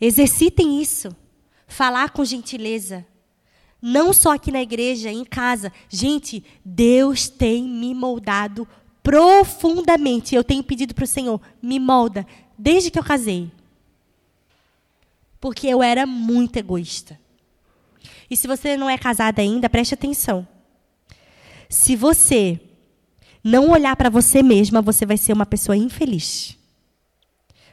Exercitem 0.00 0.80
isso. 0.80 1.14
Falar 1.66 2.10
com 2.10 2.24
gentileza. 2.24 3.06
Não 3.80 4.12
só 4.12 4.34
aqui 4.34 4.50
na 4.50 4.62
igreja, 4.62 5.10
em 5.10 5.24
casa. 5.24 5.72
Gente, 5.88 6.44
Deus 6.64 7.28
tem 7.28 7.64
me 7.64 7.94
moldado 7.94 8.66
profundamente. 9.02 10.34
Eu 10.34 10.44
tenho 10.44 10.62
pedido 10.62 10.94
para 10.94 11.04
o 11.04 11.08
Senhor, 11.08 11.40
me 11.62 11.78
molda, 11.78 12.26
desde 12.56 12.90
que 12.90 12.98
eu 12.98 13.04
casei. 13.04 13.50
Porque 15.40 15.66
eu 15.66 15.82
era 15.82 16.06
muito 16.06 16.56
egoísta. 16.56 17.18
E 18.30 18.36
se 18.36 18.46
você 18.46 18.76
não 18.76 18.90
é 18.90 18.98
casada 18.98 19.40
ainda, 19.40 19.70
preste 19.70 19.94
atenção. 19.94 20.46
Se 21.68 21.96
você 21.96 22.60
não 23.42 23.70
olhar 23.70 23.94
para 23.96 24.10
você 24.10 24.42
mesma, 24.42 24.82
você 24.82 25.06
vai 25.06 25.16
ser 25.16 25.32
uma 25.32 25.46
pessoa 25.46 25.76
infeliz. 25.76 26.56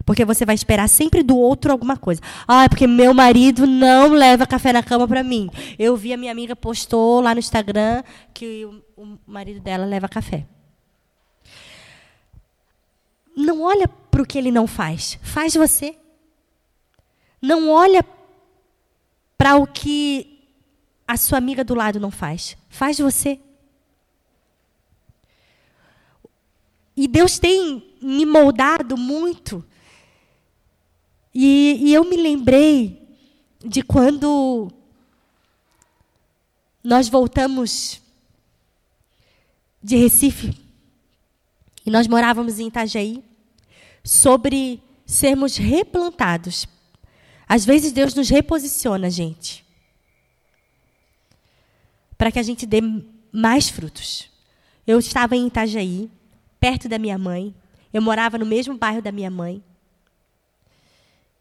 Porque 0.06 0.23
você 0.23 0.45
vai 0.45 0.54
esperar 0.54 0.88
sempre 0.88 1.23
do 1.23 1.36
outro 1.36 1.71
alguma 1.71 1.97
coisa. 1.97 2.21
Ah, 2.47 2.65
é 2.65 2.69
porque 2.69 2.86
meu 2.86 3.13
marido 3.13 3.65
não 3.65 4.13
leva 4.13 4.45
café 4.45 4.71
na 4.71 4.84
cama 4.84 5.08
para 5.08 5.23
mim. 5.23 5.49
Eu 5.80 5.97
vi 5.97 6.13
a 6.13 6.17
minha 6.17 6.32
amiga 6.32 6.56
postou 6.56 7.21
lá 7.21 7.34
no 7.34 7.39
Instagram 7.39 8.04
que 8.34 8.65
o, 8.65 8.84
o 8.95 9.17
marido 9.25 9.60
dela 9.60 9.86
leva 9.86 10.08
café. 10.08 10.45
Não 13.36 13.63
olha 13.63 13.88
para 13.88 14.21
o 14.21 14.25
que 14.25 14.38
ele 14.38 14.51
não 14.51 14.67
faz. 14.67 15.19
Faz 15.23 15.56
você. 15.56 15.95
Não 17.46 17.70
olha 17.70 18.04
para 19.38 19.56
o 19.56 19.68
que 19.68 20.48
a 21.08 21.16
sua 21.16 21.38
amiga 21.38 21.64
do 21.64 21.76
lado 21.76 22.00
não 22.00 22.10
faz. 22.10 22.58
Faz 22.70 22.98
você. 22.98 23.40
E 26.98 27.08
Deus 27.08 27.38
tem 27.38 27.96
me 28.02 28.26
moldado 28.26 28.98
muito 28.98 29.64
e, 31.34 31.82
e 31.82 31.94
eu 31.94 32.06
me 32.06 32.16
lembrei 32.16 33.06
de 33.60 33.82
quando 33.82 34.72
nós 36.82 37.10
voltamos 37.10 38.02
de 39.84 39.98
Recife 39.98 40.58
e 41.86 41.92
nós 41.92 42.08
morávamos 42.08 42.58
em 42.58 42.68
Itajaí, 42.68 43.24
sobre 44.04 44.82
sermos 45.06 45.58
replantados. 45.58 46.66
Às 47.48 47.66
vezes 47.66 47.92
Deus 47.92 48.14
nos 48.14 48.30
reposiciona, 48.30 49.10
gente, 49.10 49.66
para 52.18 52.32
que 52.32 52.40
a 52.40 52.44
gente 52.44 52.66
dê 52.66 52.82
mais 53.32 53.70
frutos. 53.70 54.30
Eu 54.88 55.00
estava 55.00 55.36
em 55.36 55.48
Itajaí, 55.48 56.10
perto 56.60 56.88
da 56.88 56.98
minha 56.98 57.18
mãe, 57.18 57.54
eu 57.94 58.02
morava 58.02 58.38
no 58.38 58.46
mesmo 58.46 58.78
bairro 58.78 59.02
da 59.02 59.12
minha 59.12 59.30
mãe. 59.30 59.64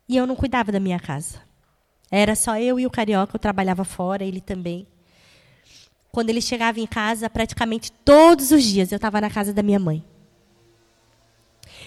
E 0.09 0.17
eu 0.17 0.27
não 0.27 0.37
cuidava 0.37 0.71
da 0.71 0.79
minha 0.79 1.01
casa. 1.01 1.41
Era 2.11 2.35
só 2.35 2.59
eu 2.59 2.79
e 2.79 2.87
o 2.87 2.91
carioca, 2.91 3.35
eu 3.35 3.41
trabalhava 3.41 3.85
fora, 3.85 4.25
ele 4.25 4.41
também. 4.41 4.87
Quando 6.13 6.31
ele 6.31 6.41
chegava 6.41 6.79
em 6.79 6.87
casa, 6.87 7.29
praticamente 7.29 7.91
todos 7.91 8.51
os 8.51 8.63
dias 8.63 8.93
eu 8.93 8.97
estava 8.97 9.21
na 9.21 9.31
casa 9.31 9.53
da 9.53 9.63
minha 9.63 9.81
mãe. 9.81 10.05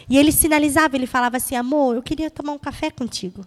E 0.10 0.18
ele 0.18 0.32
sinalizava, 0.32 0.96
ele 0.96 1.08
falava 1.08 1.38
assim: 1.38 1.56
amor, 1.56 1.96
eu 1.96 2.04
queria 2.04 2.30
tomar 2.30 2.54
um 2.54 2.60
café 2.60 2.90
contigo. 2.90 3.46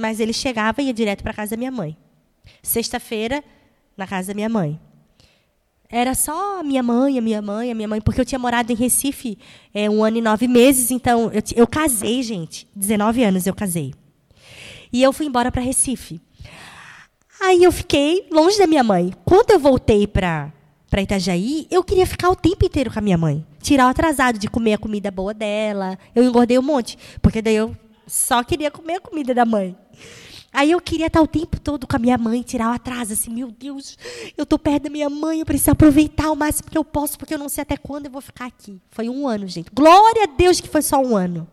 Mas 0.00 0.18
ele 0.18 0.32
chegava 0.32 0.80
e 0.80 0.86
ia 0.86 0.94
direto 0.94 1.22
para 1.22 1.34
casa 1.34 1.50
da 1.50 1.56
minha 1.56 1.70
mãe. 1.70 1.96
Sexta-feira, 2.62 3.44
na 3.96 4.06
casa 4.06 4.28
da 4.28 4.34
minha 4.34 4.48
mãe 4.48 4.80
era 5.90 6.14
só 6.14 6.60
a 6.60 6.62
minha 6.62 6.82
mãe, 6.82 7.18
a 7.18 7.20
minha 7.20 7.42
mãe, 7.42 7.72
a 7.72 7.74
minha 7.74 7.88
mãe, 7.88 8.00
porque 8.00 8.20
eu 8.20 8.24
tinha 8.24 8.38
morado 8.38 8.70
em 8.70 8.76
Recife 8.76 9.36
é, 9.74 9.90
um 9.90 10.04
ano 10.04 10.18
e 10.18 10.20
nove 10.20 10.46
meses, 10.46 10.92
então 10.92 11.32
eu, 11.32 11.42
eu 11.56 11.66
casei, 11.66 12.22
gente. 12.22 12.68
19 12.76 13.24
anos 13.24 13.46
eu 13.46 13.54
casei. 13.54 13.92
E 14.92 15.02
eu 15.02 15.12
fui 15.12 15.26
embora 15.26 15.50
para 15.50 15.60
Recife. 15.60 16.20
Aí 17.42 17.64
eu 17.64 17.72
fiquei 17.72 18.28
longe 18.30 18.56
da 18.56 18.68
minha 18.68 18.84
mãe. 18.84 19.12
Quando 19.24 19.50
eu 19.50 19.58
voltei 19.58 20.06
para 20.06 20.52
para 20.88 21.02
Itajaí, 21.02 21.68
eu 21.70 21.84
queria 21.84 22.04
ficar 22.04 22.30
o 22.30 22.34
tempo 22.34 22.66
inteiro 22.66 22.90
com 22.92 22.98
a 22.98 23.02
minha 23.02 23.16
mãe. 23.16 23.46
Tirar 23.62 23.86
o 23.86 23.90
atrasado 23.90 24.40
de 24.40 24.48
comer 24.48 24.72
a 24.72 24.78
comida 24.78 25.08
boa 25.08 25.32
dela. 25.32 25.96
Eu 26.16 26.24
engordei 26.24 26.58
um 26.58 26.62
monte, 26.62 26.98
porque 27.22 27.40
daí 27.40 27.54
eu 27.54 27.76
só 28.10 28.42
queria 28.42 28.70
comer 28.70 28.96
a 28.96 29.00
comida 29.00 29.32
da 29.32 29.44
mãe. 29.44 29.76
Aí 30.52 30.72
eu 30.72 30.80
queria 30.80 31.06
estar 31.06 31.22
o 31.22 31.28
tempo 31.28 31.60
todo 31.60 31.86
com 31.86 31.94
a 31.94 31.98
minha 31.98 32.18
mãe, 32.18 32.42
tirar 32.42 32.70
o 32.70 32.74
atraso, 32.74 33.12
assim, 33.12 33.32
meu 33.32 33.52
Deus, 33.52 33.96
eu 34.36 34.42
estou 34.42 34.58
perto 34.58 34.84
da 34.84 34.90
minha 34.90 35.08
mãe, 35.08 35.38
eu 35.38 35.46
preciso 35.46 35.70
aproveitar 35.70 36.28
o 36.30 36.34
máximo 36.34 36.68
que 36.68 36.76
eu 36.76 36.84
posso, 36.84 37.16
porque 37.16 37.32
eu 37.32 37.38
não 37.38 37.48
sei 37.48 37.62
até 37.62 37.76
quando 37.76 38.06
eu 38.06 38.10
vou 38.10 38.20
ficar 38.20 38.46
aqui. 38.46 38.82
Foi 38.90 39.08
um 39.08 39.28
ano, 39.28 39.46
gente. 39.46 39.70
Glória 39.72 40.24
a 40.24 40.26
Deus 40.26 40.60
que 40.60 40.68
foi 40.68 40.82
só 40.82 41.00
um 41.00 41.16
ano. 41.16 41.46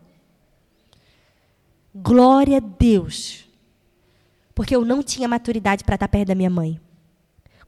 Glória 1.94 2.56
a 2.56 2.60
Deus. 2.60 3.44
Porque 4.52 4.74
eu 4.74 4.84
não 4.84 5.00
tinha 5.00 5.28
maturidade 5.28 5.84
para 5.84 5.94
estar 5.94 6.08
perto 6.08 6.28
da 6.28 6.34
minha 6.34 6.50
mãe. 6.50 6.80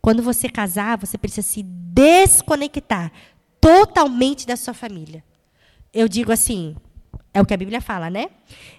Quando 0.03 0.25
você 0.25 0.49
casar, 0.49 0.99
você 0.99 1.17
precisa 1.17 1.47
se 1.47 1.63
desconectar 1.63 3.13
totalmente 3.61 4.49
da 4.49 4.57
sua 4.57 4.75
família. 4.75 5.23
Eu 5.95 6.09
digo 6.09 6.33
assim, 6.33 6.75
é 7.33 7.41
o 7.41 7.47
que 7.47 7.55
a 7.55 7.57
Bíblia 7.57 7.81
fala, 7.81 8.11
né? 8.11 8.29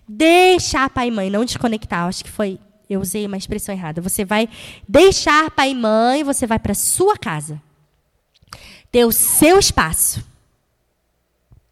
Deixar 0.07 0.89
pai 0.89 1.07
e 1.07 1.11
mãe, 1.11 1.29
não 1.29 1.45
desconectar. 1.45 2.07
Acho 2.07 2.23
que 2.23 2.29
foi. 2.29 2.59
Eu 2.89 2.99
usei 2.99 3.25
uma 3.25 3.37
expressão 3.37 3.73
errada. 3.73 4.01
Você 4.01 4.25
vai 4.25 4.49
deixar 4.87 5.49
pai 5.51 5.71
e 5.71 5.75
mãe, 5.75 6.23
você 6.23 6.45
vai 6.45 6.59
para 6.59 6.73
sua 6.73 7.17
casa. 7.17 7.61
Ter 8.91 9.05
o 9.05 9.11
seu 9.11 9.57
espaço. 9.57 10.23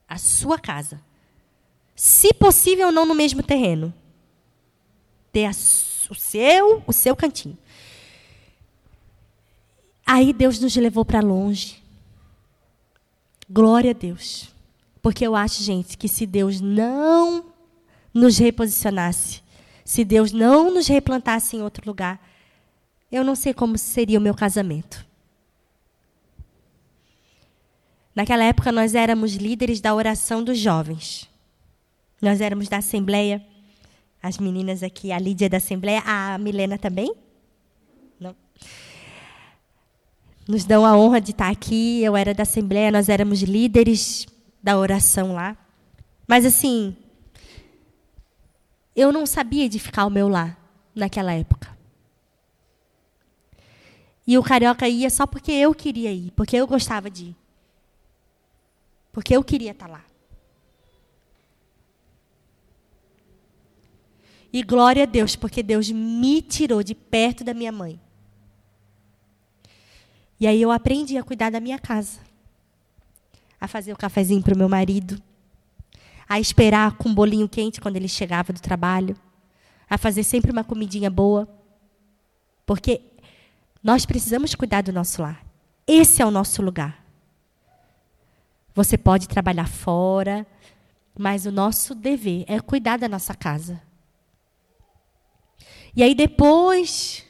A 0.07 0.17
sua 0.17 0.57
casa. 0.57 1.01
Se 1.95 2.33
possível, 2.33 2.91
não 2.91 3.05
no 3.05 3.13
mesmo 3.13 3.43
terreno. 3.43 3.93
Ter 5.33 5.45
a, 5.45 5.51
o 5.51 6.15
seu, 6.15 6.81
o 6.87 6.93
seu 6.93 7.15
cantinho. 7.15 7.57
Aí 10.05 10.31
Deus 10.31 10.59
nos 10.59 10.75
levou 10.77 11.03
para 11.03 11.19
longe. 11.19 11.83
Glória 13.49 13.91
a 13.91 13.93
Deus. 13.93 14.49
Porque 15.01 15.25
eu 15.25 15.35
acho, 15.35 15.63
gente, 15.63 15.97
que 15.97 16.07
se 16.07 16.25
Deus 16.25 16.59
não 16.59 17.45
nos 18.13 18.37
reposicionasse, 18.37 19.41
se 19.85 20.03
Deus 20.03 20.31
não 20.31 20.71
nos 20.73 20.87
replantasse 20.87 21.55
em 21.55 21.61
outro 21.61 21.83
lugar, 21.85 22.19
eu 23.11 23.23
não 23.23 23.35
sei 23.35 23.53
como 23.53 23.77
seria 23.77 24.19
o 24.19 24.21
meu 24.21 24.35
casamento. 24.35 25.05
Naquela 28.13 28.43
época, 28.43 28.71
nós 28.71 28.95
éramos 28.95 29.35
líderes 29.35 29.79
da 29.79 29.95
oração 29.95 30.43
dos 30.43 30.57
jovens. 30.57 31.29
Nós 32.21 32.41
éramos 32.41 32.67
da 32.67 32.77
Assembleia. 32.77 33.43
As 34.21 34.37
meninas 34.37 34.83
aqui, 34.83 35.11
a 35.11 35.17
Lídia 35.17 35.45
é 35.45 35.49
da 35.49 35.57
Assembleia, 35.57 36.03
a 36.05 36.37
Milena 36.37 36.77
também? 36.77 37.15
Não. 38.19 38.35
Nos 40.45 40.65
dão 40.65 40.85
a 40.85 40.97
honra 40.97 41.21
de 41.21 41.31
estar 41.31 41.49
aqui. 41.49 42.03
Eu 42.03 42.17
era 42.17 42.33
da 42.33 42.43
Assembleia, 42.43 42.91
nós 42.91 43.07
éramos 43.07 43.41
líderes 43.41 44.27
da 44.61 44.77
oração 44.77 45.33
lá. 45.33 45.57
Mas 46.27 46.45
assim, 46.45 46.95
eu 48.95 49.11
não 49.11 49.25
sabia 49.25 49.65
edificar 49.65 50.05
o 50.05 50.11
meu 50.11 50.27
lar 50.27 50.57
naquela 50.93 51.33
época. 51.33 51.77
E 54.27 54.37
o 54.37 54.43
carioca 54.43 54.87
ia 54.87 55.09
só 55.09 55.25
porque 55.25 55.51
eu 55.51 55.73
queria 55.73 56.11
ir, 56.11 56.31
porque 56.31 56.55
eu 56.55 56.67
gostava 56.67 57.09
de 57.09 57.25
ir. 57.25 57.35
Porque 59.11 59.35
eu 59.35 59.43
queria 59.43 59.71
estar 59.71 59.87
lá. 59.87 60.03
E 64.51 64.61
glória 64.63 65.03
a 65.03 65.05
Deus, 65.05 65.35
porque 65.35 65.63
Deus 65.63 65.89
me 65.89 66.41
tirou 66.41 66.83
de 66.83 66.93
perto 66.93 67.43
da 67.43 67.53
minha 67.53 67.71
mãe. 67.71 67.99
E 70.39 70.47
aí 70.47 70.61
eu 70.61 70.71
aprendi 70.71 71.17
a 71.17 71.23
cuidar 71.23 71.49
da 71.49 71.59
minha 71.59 71.77
casa. 71.77 72.19
A 73.59 73.67
fazer 73.67 73.93
o 73.93 73.97
cafezinho 73.97 74.41
para 74.41 74.53
o 74.53 74.57
meu 74.57 74.69
marido. 74.69 75.21
A 76.27 76.39
esperar 76.39 76.97
com 76.97 77.09
um 77.09 77.13
bolinho 77.13 77.49
quente 77.49 77.81
quando 77.81 77.95
ele 77.95 78.07
chegava 78.07 78.53
do 78.53 78.61
trabalho. 78.61 79.15
A 79.89 79.97
fazer 79.97 80.23
sempre 80.23 80.51
uma 80.51 80.63
comidinha 80.63 81.09
boa. 81.09 81.47
Porque 82.65 83.01
nós 83.83 84.05
precisamos 84.05 84.53
cuidar 84.55 84.81
do 84.81 84.93
nosso 84.93 85.21
lar. 85.21 85.43
Esse 85.87 86.21
é 86.21 86.25
o 86.25 86.31
nosso 86.31 86.61
lugar. 86.61 87.03
Você 88.75 88.97
pode 88.97 89.27
trabalhar 89.27 89.67
fora, 89.67 90.45
mas 91.17 91.45
o 91.45 91.51
nosso 91.51 91.95
dever 91.95 92.45
é 92.47 92.59
cuidar 92.59 92.97
da 92.97 93.09
nossa 93.09 93.33
casa. 93.33 93.81
E 95.95 96.03
aí 96.03 96.13
depois, 96.13 97.25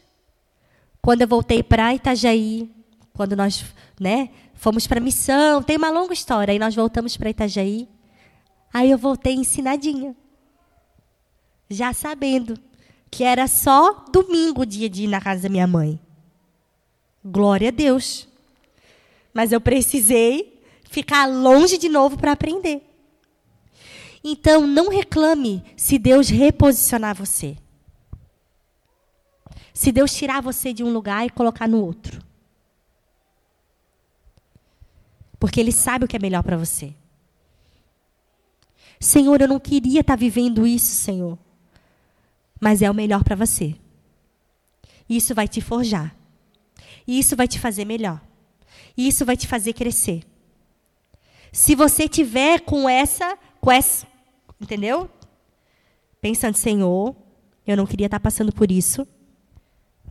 quando 1.02 1.22
eu 1.22 1.28
voltei 1.28 1.64
para 1.64 1.94
Itajaí, 1.96 2.70
quando 3.14 3.36
nós, 3.36 3.66
né, 4.00 4.30
fomos 4.60 4.86
para 4.86 5.00
missão, 5.00 5.64
tem 5.64 5.78
uma 5.78 5.90
longa 5.90 6.14
história, 6.14 6.52
aí 6.52 6.60
nós 6.60 6.76
voltamos 6.76 7.16
para 7.16 7.30
Itajaí. 7.30 7.88
Aí 8.74 8.92
eu 8.92 8.98
voltei 8.98 9.34
ensinadinha. 9.34 10.14
Já 11.70 11.94
sabendo 11.94 12.60
que 13.10 13.24
era 13.24 13.48
só 13.48 14.06
domingo 14.12 14.64
o 14.64 14.66
dia 14.66 14.90
de 14.90 15.06
ir 15.06 15.08
na 15.08 15.22
casa 15.22 15.44
da 15.44 15.50
minha 15.50 15.66
mãe. 15.66 15.98
Glória 17.24 17.70
a 17.70 17.72
Deus. 17.72 18.28
Mas 19.34 19.54
eu 19.54 19.62
precisei 19.62 20.62
ficar 20.84 21.26
longe 21.26 21.78
de 21.78 21.88
novo 21.88 22.18
para 22.18 22.34
aprender. 22.34 22.82
Então, 24.22 24.68
não 24.68 24.90
reclame 24.90 25.64
se 25.78 25.98
Deus 25.98 26.28
reposicionar 26.28 27.16
você. 27.16 27.56
Se 29.74 29.90
Deus 29.90 30.14
tirar 30.14 30.42
você 30.42 30.74
de 30.74 30.84
um 30.84 30.92
lugar 30.92 31.26
e 31.26 31.30
colocar 31.30 31.68
no 31.68 31.82
outro. 31.82 32.29
Porque 35.40 35.60
Ele 35.60 35.72
sabe 35.72 36.06
o 36.06 36.08
que 36.08 36.16
é 36.16 36.20
melhor 36.20 36.44
para 36.44 36.58
você. 36.58 36.94
Senhor, 39.00 39.40
eu 39.40 39.48
não 39.48 39.60
queria 39.60 40.02
estar 40.02 40.14
tá 40.14 40.20
vivendo 40.20 40.68
isso, 40.68 40.94
Senhor. 40.94 41.38
Mas 42.60 42.82
é 42.82 42.92
o 42.92 42.94
melhor 42.94 43.24
para 43.24 43.36
você. 43.36 43.76
Isso 45.08 45.34
vai 45.34 45.48
te 45.48 45.62
forjar. 45.62 46.14
Isso 47.08 47.36
vai 47.36 47.48
te 47.48 47.58
fazer 47.58 47.86
melhor. 47.86 48.22
Isso 48.98 49.26
vai 49.26 49.38
te 49.38 49.48
fazer 49.48 49.74
crescer. 49.74 50.24
Se 51.52 51.74
você 51.74 52.08
tiver 52.08 52.60
com 52.62 52.88
essa, 52.88 53.38
com 53.62 53.72
essa, 53.72 54.06
entendeu? 54.60 55.10
Pensando, 56.22 56.56
Senhor, 56.56 57.16
eu 57.66 57.78
não 57.78 57.88
queria 57.88 58.08
estar 58.08 58.20
passando 58.20 58.52
por 58.52 58.70
isso, 58.70 59.08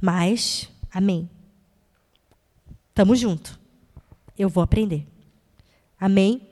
mas, 0.00 0.68
amém. 0.90 1.28
Tamo 2.94 3.14
junto. 3.14 3.60
Eu 4.36 4.48
vou 4.48 4.62
aprender. 4.62 5.06
Amém? 6.00 6.42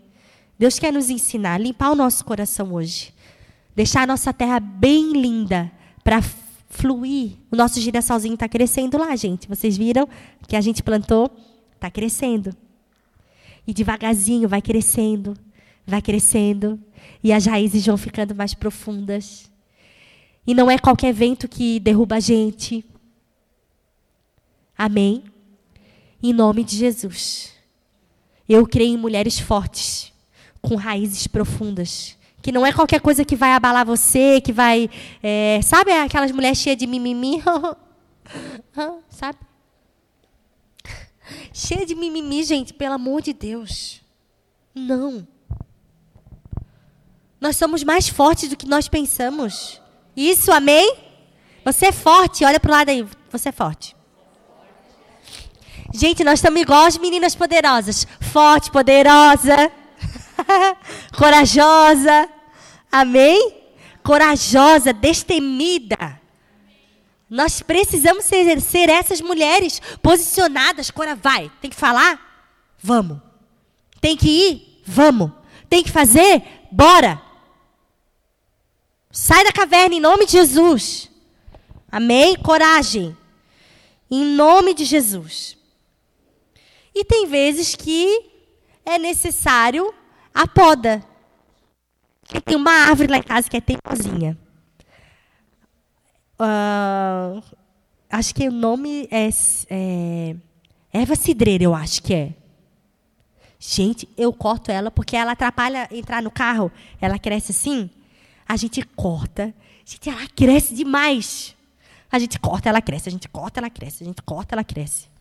Deus 0.59 0.79
quer 0.79 0.93
nos 0.93 1.11
ensinar, 1.11 1.61
limpar 1.61 1.91
o 1.91 1.97
nosso 1.97 2.25
coração 2.25 2.73
hoje. 2.73 3.13
Deixar 3.75 4.03
a 4.03 4.07
nossa 4.07 4.33
terra 4.33 4.59
bem 4.59 5.13
linda 5.13 5.71
para 6.03 6.23
fluir. 6.69 7.33
O 7.51 7.57
nosso 7.57 7.81
girassolzinho 7.81 8.35
está 8.35 8.49
crescendo 8.49 8.99
lá, 8.99 9.15
gente. 9.17 9.49
Vocês 9.49 9.77
viram 9.77 10.09
que 10.49 10.57
a 10.57 10.61
gente 10.61 10.83
plantou? 10.83 11.31
Está 11.75 11.91
crescendo. 11.91 12.57
E 13.67 13.75
devagarzinho 13.75 14.49
vai 14.49 14.63
crescendo, 14.63 15.37
vai 15.87 16.01
crescendo. 16.01 16.81
E 17.23 17.33
as 17.33 17.45
raízes 17.47 17.85
vão 17.85 17.97
ficando 17.97 18.35
mais 18.35 18.55
profundas. 18.55 19.51
E 20.47 20.55
não 20.55 20.71
é 20.71 20.79
qualquer 20.79 21.13
vento 21.13 21.49
que 21.49 21.81
derruba 21.81 22.17
a 22.17 22.21
gente. 22.21 22.85
Amém? 24.79 25.25
Em 26.23 26.33
nome 26.33 26.63
de 26.63 26.77
Jesus. 26.77 27.56
Eu 28.49 28.67
creio 28.67 28.95
em 28.95 28.97
mulheres 28.97 29.39
fortes, 29.39 30.13
com 30.63 30.77
raízes 30.77 31.27
profundas. 31.27 32.17
Que 32.41 32.53
não 32.53 32.65
é 32.65 32.73
qualquer 32.73 33.01
coisa 33.01 33.25
que 33.25 33.35
vai 33.35 33.53
abalar 33.53 33.85
você, 33.85 34.41
que 34.41 34.53
vai. 34.53 34.89
É, 35.23 35.61
sabe 35.63 35.91
aquelas 35.91 36.31
mulheres 36.31 36.59
cheias 36.59 36.79
de 36.79 36.87
mimimi? 36.87 37.43
sabe? 39.11 39.39
Cheia 41.53 41.85
de 41.85 41.95
mimimi, 41.95 42.45
gente, 42.45 42.73
pelo 42.73 42.95
amor 42.95 43.21
de 43.21 43.33
Deus. 43.33 44.01
Não. 44.73 45.27
Nós 47.41 47.57
somos 47.57 47.83
mais 47.83 48.09
fortes 48.09 48.49
do 48.49 48.57
que 48.57 48.67
nós 48.67 48.89
pensamos. 48.89 49.81
Isso, 50.17 50.53
amém? 50.53 50.97
Você 51.65 51.87
é 51.87 51.93
forte, 51.93 52.45
olha 52.45 52.61
para 52.61 52.69
o 52.69 52.73
lado 52.73 52.91
aí. 52.91 53.05
Você 53.33 53.49
é 53.49 53.53
forte. 53.53 53.96
Gente, 55.97 56.23
nós 56.23 56.41
estamos 56.41 56.61
igual 56.61 56.85
as 56.85 56.99
meninas 56.99 57.35
poderosas. 57.35 58.07
Forte, 58.21 58.71
poderosa, 58.71 59.73
corajosa. 61.17 62.29
Amém? 62.93 63.55
Corajosa, 64.03 64.93
destemida. 64.93 66.21
Nós 67.31 67.63
precisamos 67.63 68.27
ser, 68.27 68.61
ser 68.61 68.91
essas 68.91 69.23
mulheres 69.23 69.81
posicionadas. 70.03 70.91
Cora, 70.91 71.15
vai. 71.15 71.51
Tem 71.63 71.71
que 71.71 71.77
falar? 71.77 72.21
Vamos. 72.79 73.19
Tem 73.99 74.19
que 74.19 74.29
ir? 74.29 74.83
Vamos. 74.85 75.33
Tem 75.67 75.83
que 75.83 75.91
fazer? 75.91 76.43
Bora. 76.71 77.23
Sai 79.11 79.45
da 79.45 79.51
caverna 79.51 79.95
em 79.95 80.01
nome 80.01 80.27
de 80.27 80.33
Jesus. 80.33 81.11
Amém? 81.91 82.37
Coragem. 82.37 83.17
Em 84.11 84.27
nome 84.27 84.75
de 84.75 84.85
Jesus. 84.85 85.57
E 86.97 87.05
tem 87.05 87.27
vezes 87.27 87.75
que 87.75 88.25
é 88.83 88.99
necessário 88.99 89.93
a 90.33 90.49
poda. 90.49 91.05
Tem 92.43 92.57
uma 92.57 92.71
árvore 92.89 93.11
lá 93.11 93.19
em 93.19 93.23
casa 93.23 93.51
que 93.51 93.57
é 93.59 93.61
teimosinha. 93.61 94.35
Uh, 96.41 97.43
acho 98.09 98.35
que 98.35 98.49
o 98.49 98.51
nome 98.51 99.07
é, 99.11 99.29
é 99.69 100.37
erva 100.91 101.15
cidreira, 101.15 101.65
eu 101.65 101.75
acho 101.75 102.03
que 102.03 102.15
é. 102.15 102.33
Gente, 103.59 104.09
eu 104.17 104.33
corto 104.33 104.71
ela 104.71 104.91
porque 104.91 105.17
ela 105.17 105.33
atrapalha 105.33 105.87
entrar 105.93 106.23
no 106.23 106.31
carro. 106.31 106.73
Ela 106.99 107.19
cresce 107.19 107.53
assim. 107.53 107.91
A 108.49 108.57
gente 108.57 108.81
corta. 108.81 109.55
Gente, 109.85 110.09
ela 110.09 110.27
cresce 110.29 110.75
demais. 110.75 111.55
A 112.11 112.19
gente 112.19 112.39
corta, 112.39 112.71
ela 112.71 112.81
cresce. 112.81 113.11
A 113.11 113.13
gente 113.13 113.29
corta, 113.29 113.61
ela 113.61 113.69
cresce. 113.69 114.03
A 114.03 114.07
gente 114.07 114.23
corta, 114.23 114.55
ela 114.55 114.65
cresce. 114.65 115.15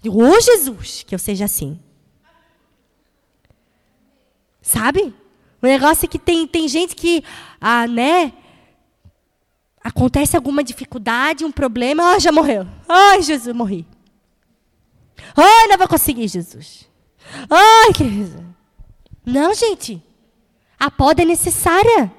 Digo, 0.00 0.22
ô 0.22 0.40
Jesus, 0.40 1.04
que 1.06 1.14
eu 1.14 1.18
seja 1.18 1.44
assim. 1.44 1.78
Sabe? 4.62 5.14
O 5.62 5.66
negócio 5.66 6.06
é 6.06 6.08
que 6.08 6.18
tem, 6.18 6.46
tem 6.46 6.66
gente 6.68 6.96
que, 6.96 7.22
ah, 7.60 7.86
né? 7.86 8.32
Acontece 9.82 10.36
alguma 10.36 10.64
dificuldade, 10.64 11.44
um 11.44 11.52
problema, 11.52 12.14
ah, 12.14 12.18
já 12.18 12.32
morreu. 12.32 12.66
Ai, 12.88 13.22
Jesus, 13.22 13.54
morri. 13.54 13.86
Ai, 15.36 15.68
não 15.68 15.78
vou 15.78 15.88
conseguir, 15.88 16.28
Jesus. 16.28 16.88
Ai, 17.48 17.92
que... 17.92 18.04
Não, 19.24 19.54
gente. 19.54 20.02
A 20.78 20.90
poda 20.90 21.22
é 21.22 21.26
necessária. 21.26 22.12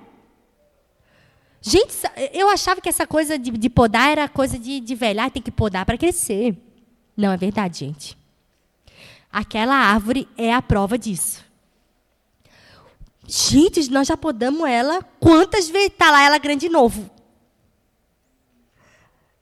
Gente, 1.61 1.95
eu 2.33 2.49
achava 2.49 2.81
que 2.81 2.89
essa 2.89 3.05
coisa 3.05 3.37
de, 3.37 3.51
de 3.51 3.69
podar 3.69 4.11
era 4.11 4.27
coisa 4.27 4.57
de, 4.57 4.79
de 4.79 4.95
velhar, 4.95 5.29
tem 5.29 5.41
que 5.41 5.51
podar 5.51 5.85
para 5.85 5.97
crescer. 5.97 6.57
Não, 7.21 7.31
é 7.31 7.37
verdade, 7.37 7.77
gente. 7.77 8.17
Aquela 9.31 9.75
árvore 9.75 10.27
é 10.35 10.51
a 10.51 10.59
prova 10.59 10.97
disso. 10.97 11.45
Gente, 13.27 13.91
nós 13.91 14.07
já 14.07 14.17
podamos 14.17 14.67
ela. 14.67 15.03
Quantas 15.19 15.69
vezes 15.69 15.89
está 15.89 16.09
lá 16.09 16.23
ela 16.23 16.39
grande 16.39 16.61
de 16.61 16.69
novo? 16.69 17.11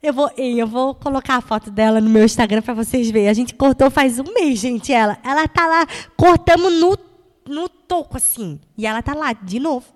Eu 0.03 0.13
vou, 0.13 0.29
eu 0.37 0.67
vou 0.67 0.93
colocar 0.93 1.37
a 1.37 1.41
foto 1.41 1.71
dela 1.71 2.01
no 2.01 2.09
meu 2.09 2.25
Instagram 2.25 2.61
para 2.61 2.73
vocês 2.73 3.09
verem. 3.09 3.29
A 3.29 3.33
gente 3.33 3.55
cortou 3.55 3.89
faz 3.89 4.19
um 4.19 4.25
mês, 4.33 4.59
gente, 4.59 4.91
ela. 4.91 5.17
Ela 5.23 5.47
tá 5.47 5.65
lá, 5.65 5.87
cortamos 6.17 6.73
no, 6.73 6.99
no 7.47 7.69
toco, 7.69 8.17
assim. 8.17 8.59
E 8.77 8.85
ela 8.85 9.01
tá 9.01 9.13
lá, 9.13 9.31
de 9.31 9.57
novo. 9.57 9.87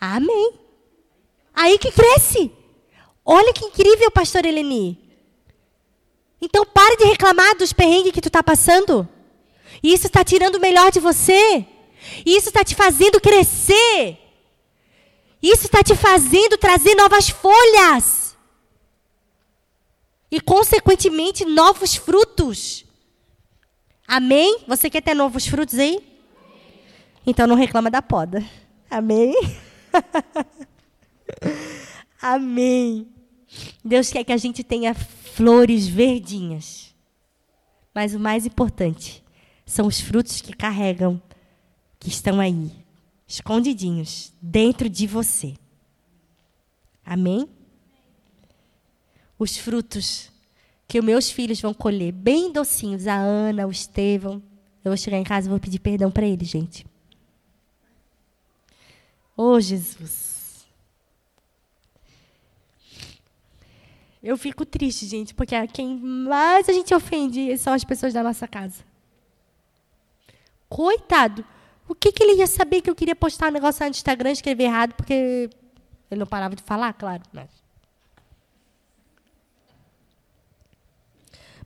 Amém. 0.00 0.54
Aí 1.52 1.78
que 1.78 1.92
cresce. 1.92 2.50
Olha 3.22 3.52
que 3.52 3.66
incrível, 3.66 4.10
pastor 4.10 4.46
Eleni. 4.46 5.05
Então 6.40 6.64
pare 6.64 6.96
de 6.96 7.04
reclamar 7.04 7.56
dos 7.56 7.72
perrengues 7.72 8.12
que 8.12 8.20
tu 8.20 8.28
está 8.28 8.42
passando. 8.42 9.08
Isso 9.82 10.06
está 10.06 10.24
tirando 10.24 10.56
o 10.56 10.60
melhor 10.60 10.90
de 10.90 11.00
você. 11.00 11.66
Isso 12.24 12.48
está 12.48 12.64
te 12.64 12.74
fazendo 12.74 13.20
crescer. 13.20 14.18
Isso 15.42 15.66
está 15.66 15.82
te 15.82 15.94
fazendo 15.94 16.56
trazer 16.56 16.94
novas 16.94 17.28
folhas 17.28 18.26
e, 20.30 20.40
consequentemente, 20.40 21.44
novos 21.44 21.94
frutos. 21.94 22.84
Amém? 24.06 24.58
Você 24.66 24.90
quer 24.90 25.02
ter 25.02 25.14
novos 25.14 25.46
frutos 25.46 25.78
aí? 25.78 26.00
Então 27.26 27.46
não 27.46 27.56
reclama 27.56 27.90
da 27.90 28.02
poda. 28.02 28.44
Amém? 28.90 29.34
Amém. 32.20 33.08
Deus 33.84 34.10
quer 34.10 34.24
que 34.24 34.32
a 34.32 34.36
gente 34.36 34.62
tenha 34.62 34.94
flores 35.36 35.86
verdinhas. 35.86 36.94
Mas 37.94 38.14
o 38.14 38.20
mais 38.20 38.44
importante 38.44 39.24
são 39.64 39.86
os 39.86 40.00
frutos 40.00 40.40
que 40.40 40.52
carregam, 40.52 41.20
que 41.98 42.08
estão 42.08 42.40
aí, 42.40 42.70
escondidinhos, 43.26 44.32
dentro 44.40 44.88
de 44.88 45.06
você. 45.06 45.54
Amém? 47.04 47.48
os 49.38 49.56
frutos 49.56 50.30
que 50.88 50.98
os 50.98 51.04
meus 51.04 51.30
filhos 51.30 51.60
vão 51.60 51.74
colher, 51.74 52.12
bem 52.12 52.52
docinhos, 52.52 53.06
a 53.06 53.16
Ana, 53.16 53.66
o 53.66 53.70
Estevão. 53.70 54.42
Eu 54.84 54.90
vou 54.90 54.96
chegar 54.96 55.18
em 55.18 55.24
casa 55.24 55.48
e 55.48 55.50
vou 55.50 55.58
pedir 55.58 55.80
perdão 55.80 56.10
para 56.10 56.26
eles, 56.26 56.48
gente. 56.48 56.86
Oh, 59.36 59.60
Jesus. 59.60 60.35
Eu 64.26 64.36
fico 64.36 64.66
triste, 64.66 65.06
gente, 65.06 65.32
porque 65.32 65.54
quem 65.68 66.00
mais 66.00 66.68
a 66.68 66.72
gente 66.72 66.92
ofende 66.92 67.56
são 67.58 67.72
as 67.72 67.84
pessoas 67.84 68.12
da 68.12 68.24
nossa 68.24 68.48
casa. 68.48 68.82
Coitado. 70.68 71.44
O 71.88 71.94
que, 71.94 72.10
que 72.10 72.24
ele 72.24 72.40
ia 72.40 72.46
saber 72.48 72.82
que 72.82 72.90
eu 72.90 72.94
queria 72.96 73.14
postar 73.14 73.50
um 73.50 73.52
negócio 73.52 73.84
no 73.84 73.90
Instagram 73.90 74.30
e 74.30 74.32
escrever 74.32 74.64
errado, 74.64 74.94
porque 74.94 75.48
ele 76.10 76.18
não 76.18 76.26
parava 76.26 76.56
de 76.56 76.62
falar, 76.64 76.92
claro. 76.94 77.22
Mas... 77.32 77.48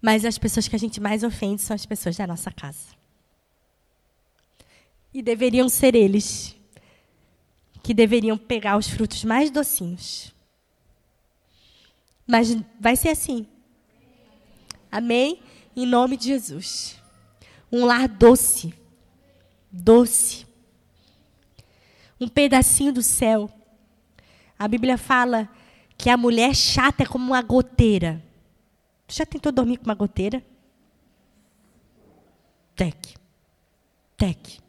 Mas 0.03 0.25
as 0.27 0.37
pessoas 0.37 0.69
que 0.69 0.77
a 0.77 0.79
gente 0.79 1.01
mais 1.01 1.23
ofende 1.23 1.63
são 1.63 1.75
as 1.75 1.87
pessoas 1.87 2.15
da 2.19 2.27
nossa 2.27 2.51
casa. 2.51 2.95
E 5.15 5.23
deveriam 5.23 5.67
ser 5.71 5.95
eles 5.95 6.55
que 7.83 7.95
deveriam 7.95 8.37
pegar 8.37 8.77
os 8.77 8.87
frutos 8.87 9.25
mais 9.25 9.51
docinhos. 9.51 10.39
Mas 12.31 12.57
vai 12.79 12.95
ser 12.95 13.09
assim. 13.09 13.45
Amém? 14.91 15.43
Em 15.75 15.85
nome 15.85 16.17
de 16.17 16.27
Jesus. 16.27 16.97
Um 17.73 17.85
lar 17.85 18.07
doce. 18.07 18.73
Doce. 19.69 20.47
Um 22.21 22.29
pedacinho 22.29 22.93
do 22.93 23.03
céu. 23.03 23.51
A 24.57 24.69
Bíblia 24.69 24.97
fala 24.97 25.49
que 25.99 26.09
a 26.09 26.17
mulher 26.17 26.55
chata 26.55 27.03
é 27.03 27.07
como 27.07 27.27
uma 27.27 27.43
goteira. 27.43 28.23
Tu 29.09 29.17
já 29.17 29.27
tentou 29.27 29.51
dormir 29.51 29.79
com 29.79 29.87
uma 29.87 29.95
goteira? 29.95 30.41
Tec. 32.77 33.17
Tec. 34.17 34.61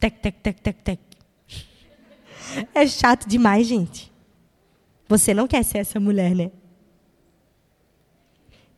Tec, 0.00 0.18
tec, 0.18 0.36
tec, 0.42 0.60
tec, 0.60 0.82
tec. 0.82 1.00
É 2.74 2.84
chato 2.84 3.28
demais, 3.28 3.68
gente. 3.68 4.10
Você 5.08 5.32
não 5.32 5.46
quer 5.46 5.62
ser 5.62 5.78
essa 5.78 6.00
mulher, 6.00 6.34
né? 6.34 6.50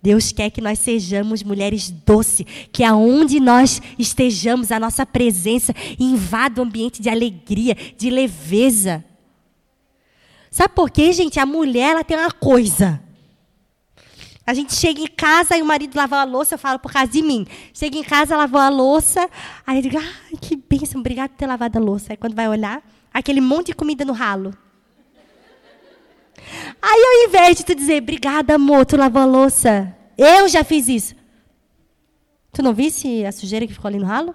Deus 0.02 0.32
quer 0.32 0.50
que 0.50 0.60
nós 0.60 0.80
sejamos 0.80 1.42
mulheres 1.44 1.90
doces, 1.90 2.44
que 2.72 2.82
aonde 2.82 3.38
nós 3.38 3.80
estejamos, 3.96 4.72
a 4.72 4.80
nossa 4.80 5.06
presença 5.06 5.72
invada 5.98 6.60
o 6.60 6.64
ambiente 6.64 7.00
de 7.00 7.08
alegria, 7.08 7.76
de 7.96 8.10
leveza. 8.10 9.04
Sabe 10.50 10.74
por 10.74 10.90
quê, 10.90 11.12
gente? 11.12 11.38
A 11.38 11.46
mulher 11.46 11.92
ela 11.92 12.04
tem 12.04 12.18
uma 12.18 12.32
coisa. 12.32 13.00
A 14.44 14.52
gente 14.54 14.74
chega 14.74 15.00
em 15.00 15.06
casa 15.06 15.56
e 15.56 15.62
o 15.62 15.64
marido 15.64 15.94
lavou 15.94 16.18
a 16.18 16.24
louça, 16.24 16.54
eu 16.56 16.58
falo 16.58 16.80
por 16.80 16.92
causa 16.92 17.10
de 17.10 17.22
mim. 17.22 17.46
Chega 17.72 17.96
em 17.96 18.02
casa, 18.02 18.36
lavou 18.36 18.60
a 18.60 18.68
louça, 18.68 19.30
aí 19.64 19.78
eu 19.78 19.82
digo, 19.82 19.98
ai, 19.98 20.36
que 20.40 20.56
bênção, 20.56 21.00
obrigado 21.00 21.30
por 21.30 21.36
ter 21.36 21.46
lavado 21.46 21.78
a 21.78 21.80
louça. 21.80 22.12
Aí 22.12 22.16
quando 22.16 22.34
vai 22.34 22.48
olhar, 22.48 22.82
aquele 23.14 23.40
monte 23.40 23.68
de 23.68 23.74
comida 23.74 24.04
no 24.04 24.12
ralo. 24.12 24.52
Aí 26.80 27.02
ao 27.04 27.28
invés 27.28 27.56
de 27.56 27.64
tu 27.64 27.74
dizer, 27.74 28.02
obrigada, 28.02 28.54
amor, 28.54 28.86
tu 28.86 28.96
lavou 28.96 29.22
a 29.22 29.26
louça, 29.26 29.94
eu 30.16 30.48
já 30.48 30.64
fiz 30.64 30.88
isso. 30.88 31.14
Tu 32.52 32.62
não 32.62 32.74
visse 32.74 33.24
a 33.24 33.32
sujeira 33.32 33.66
que 33.66 33.72
ficou 33.72 33.88
ali 33.88 33.98
no 33.98 34.04
ralo? 34.04 34.34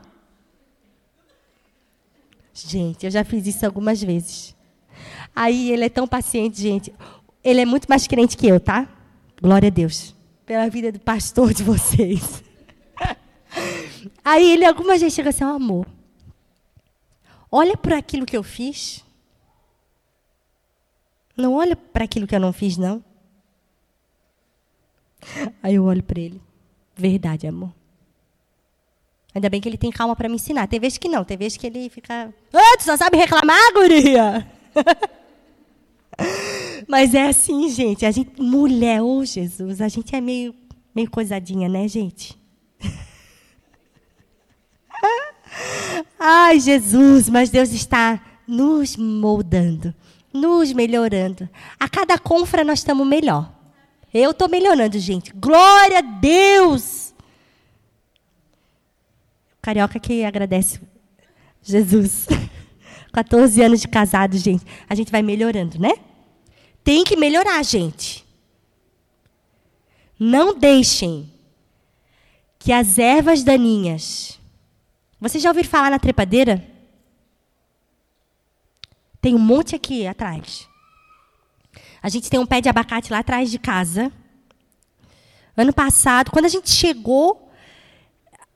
Gente, 2.53 3.05
eu 3.05 3.11
já 3.11 3.23
fiz 3.23 3.45
isso 3.45 3.65
algumas 3.65 4.01
vezes. 4.01 4.55
Aí 5.35 5.71
ele 5.71 5.85
é 5.85 5.89
tão 5.89 6.07
paciente, 6.07 6.59
gente. 6.59 6.91
Ele 7.43 7.61
é 7.61 7.65
muito 7.65 7.85
mais 7.85 8.07
crente 8.07 8.35
que 8.35 8.47
eu, 8.47 8.59
tá? 8.59 8.88
Glória 9.39 9.67
a 9.67 9.69
Deus. 9.69 10.15
Pela 10.45 10.67
vida 10.67 10.91
do 10.91 10.99
pastor 10.99 11.53
de 11.53 11.61
vocês. 11.61 12.43
Aí 14.25 14.51
ele 14.51 14.65
algumas 14.65 14.99
vezes 14.99 15.13
chega 15.13 15.29
assim, 15.29 15.43
oh, 15.43 15.49
amor. 15.49 15.85
Olha 17.51 17.77
por 17.77 17.93
aquilo 17.93 18.25
que 18.25 18.35
eu 18.35 18.43
fiz. 18.43 19.05
Não 21.38 21.53
olha 21.53 21.75
para 21.75 22.03
aquilo 22.03 22.25
que 22.25 22.35
eu 22.35 22.39
não 22.39 22.51
fiz, 22.51 22.77
não. 22.77 23.03
Aí 25.61 25.75
eu 25.75 25.83
olho 25.83 26.03
para 26.03 26.19
ele. 26.19 26.41
Verdade, 26.95 27.47
amor. 27.47 27.71
Ainda 29.35 29.49
bem 29.49 29.61
que 29.61 29.69
ele 29.69 29.77
tem 29.77 29.91
calma 29.91 30.15
para 30.15 30.27
me 30.27 30.35
ensinar. 30.35 30.67
Tem 30.67 30.79
vezes 30.79 30.97
que 30.97 31.07
não, 31.07 31.23
tem 31.23 31.38
vezes 31.38 31.57
que 31.57 31.67
ele 31.67 31.89
fica. 31.89 32.33
Ah, 32.51 32.77
tu 32.77 32.83
só 32.83 32.97
sabe 32.97 33.17
reclamar, 33.17 33.73
guria? 33.73 34.47
Mas 36.88 37.13
é 37.13 37.27
assim, 37.27 37.69
gente. 37.69 38.05
A 38.05 38.11
gente, 38.11 38.41
mulher, 38.41 39.01
ô 39.01 39.19
oh 39.19 39.25
Jesus, 39.25 39.81
a 39.81 39.88
gente 39.88 40.15
é 40.15 40.21
meio, 40.21 40.55
meio 40.95 41.09
coisadinha, 41.09 41.69
né, 41.69 41.88
gente? 41.88 42.35
Ai, 46.19 46.59
Jesus, 46.59 47.29
mas 47.29 47.51
Deus 47.51 47.71
está 47.71 48.19
nos 48.47 48.97
moldando, 48.97 49.93
nos 50.39 50.71
melhorando. 50.71 51.49
A 51.79 51.89
cada 51.89 52.17
confra 52.17 52.63
nós 52.63 52.79
estamos 52.79 53.05
melhor. 53.05 53.51
Eu 54.13 54.31
estou 54.31 54.47
melhorando, 54.47 54.97
gente. 54.99 55.33
Glória 55.33 55.99
a 55.99 56.01
Deus! 56.01 57.13
Carioca 59.61 59.99
que 59.99 60.23
agradece 60.23 60.79
Jesus. 61.61 62.27
14 63.11 63.61
anos 63.61 63.81
de 63.81 63.88
casado, 63.88 64.38
gente. 64.38 64.63
A 64.88 64.95
gente 64.95 65.11
vai 65.11 65.21
melhorando, 65.21 65.79
né? 65.79 65.93
tem 66.88 67.03
que 67.03 67.17
melhorar, 67.17 67.61
gente. 67.63 68.25
Não 70.17 70.57
deixem 70.57 71.29
que 72.57 72.71
as 72.71 72.97
ervas 72.97 73.43
daninhas. 73.43 74.39
Vocês 75.19 75.43
já 75.43 75.49
ouviram 75.49 75.67
falar 75.67 75.91
na 75.91 75.99
trepadeira? 75.99 76.65
Tem 79.28 79.36
um 79.36 79.39
monte 79.39 79.75
aqui 79.75 80.07
atrás. 80.07 80.69
A 82.01 82.07
gente 82.07 82.30
tem 82.30 82.39
um 82.39 82.45
pé 82.45 82.61
de 82.61 82.69
abacate 82.69 83.11
lá 83.11 83.19
atrás 83.19 83.51
de 83.51 83.59
casa. 83.59 84.09
Ano 85.57 85.73
passado, 85.73 86.32
quando 86.32 86.45
a 86.45 86.47
gente 86.47 86.69
chegou, 86.69 87.51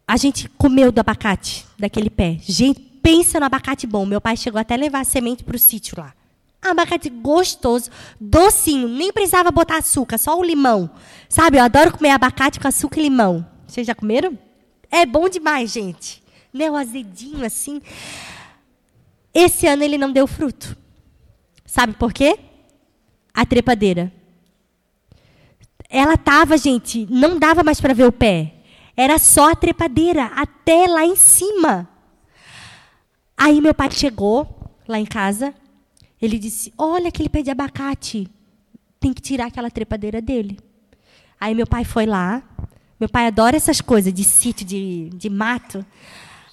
a 0.07 0.15
gente 0.15 0.47
comeu 0.47 0.89
do 0.89 0.99
abacate, 1.01 1.67
daquele 1.77 2.09
pé. 2.09 2.37
Gente, 2.39 2.79
pensa 2.79 3.37
no 3.37 3.47
abacate 3.47 3.85
bom. 3.85 4.05
Meu 4.05 4.21
pai 4.21 4.37
chegou 4.37 4.61
até 4.61 4.75
a 4.75 4.77
levar 4.77 5.01
a 5.01 5.03
semente 5.03 5.43
para 5.43 5.57
o 5.57 5.59
sítio 5.59 5.99
lá. 5.99 6.13
Abacate 6.61 7.09
gostoso, 7.09 7.91
docinho, 8.17 8.87
nem 8.87 9.11
precisava 9.11 9.51
botar 9.51 9.79
açúcar, 9.79 10.17
só 10.17 10.39
o 10.39 10.41
limão. 10.41 10.89
Sabe, 11.27 11.57
eu 11.57 11.63
adoro 11.65 11.97
comer 11.97 12.11
abacate 12.11 12.61
com 12.61 12.67
açúcar 12.69 13.01
e 13.01 13.03
limão. 13.03 13.45
Vocês 13.67 13.85
já 13.85 13.93
comeram? 13.93 14.39
É 14.89 15.05
bom 15.05 15.27
demais, 15.27 15.69
gente. 15.69 16.23
Meu 16.53 16.77
azedinho 16.77 17.45
assim. 17.45 17.81
Esse 19.33 19.67
ano 19.67 19.83
ele 19.83 19.97
não 19.97 20.11
deu 20.11 20.27
fruto. 20.27 20.77
Sabe 21.65 21.93
por 21.93 22.11
quê? 22.11 22.37
A 23.33 23.45
trepadeira. 23.45 24.11
Ela 25.89 26.17
tava, 26.17 26.57
gente, 26.57 27.07
não 27.09 27.37
dava 27.37 27.63
mais 27.63 27.79
para 27.79 27.93
ver 27.93 28.05
o 28.05 28.11
pé. 28.11 28.53
Era 28.95 29.17
só 29.17 29.51
a 29.51 29.55
trepadeira, 29.55 30.25
até 30.35 30.87
lá 30.87 31.05
em 31.05 31.15
cima. 31.15 31.87
Aí 33.37 33.59
meu 33.61 33.73
pai 33.73 33.89
chegou 33.91 34.71
lá 34.87 34.99
em 34.99 35.05
casa, 35.05 35.53
ele 36.21 36.37
disse: 36.37 36.73
Olha 36.77 37.07
aquele 37.07 37.29
pé 37.29 37.41
de 37.41 37.49
abacate, 37.49 38.27
tem 38.99 39.13
que 39.13 39.21
tirar 39.21 39.47
aquela 39.47 39.71
trepadeira 39.71 40.21
dele. 40.21 40.59
Aí 41.39 41.55
meu 41.55 41.65
pai 41.65 41.83
foi 41.83 42.05
lá, 42.05 42.43
meu 42.99 43.09
pai 43.09 43.25
adora 43.25 43.57
essas 43.57 43.81
coisas 43.81 44.13
de 44.13 44.23
sítio, 44.23 44.65
de, 44.65 45.09
de 45.09 45.29
mato. 45.29 45.83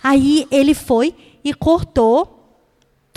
Aí 0.02 0.46
ele 0.50 0.74
foi 0.74 1.14
e 1.44 1.52
cortou 1.52 2.37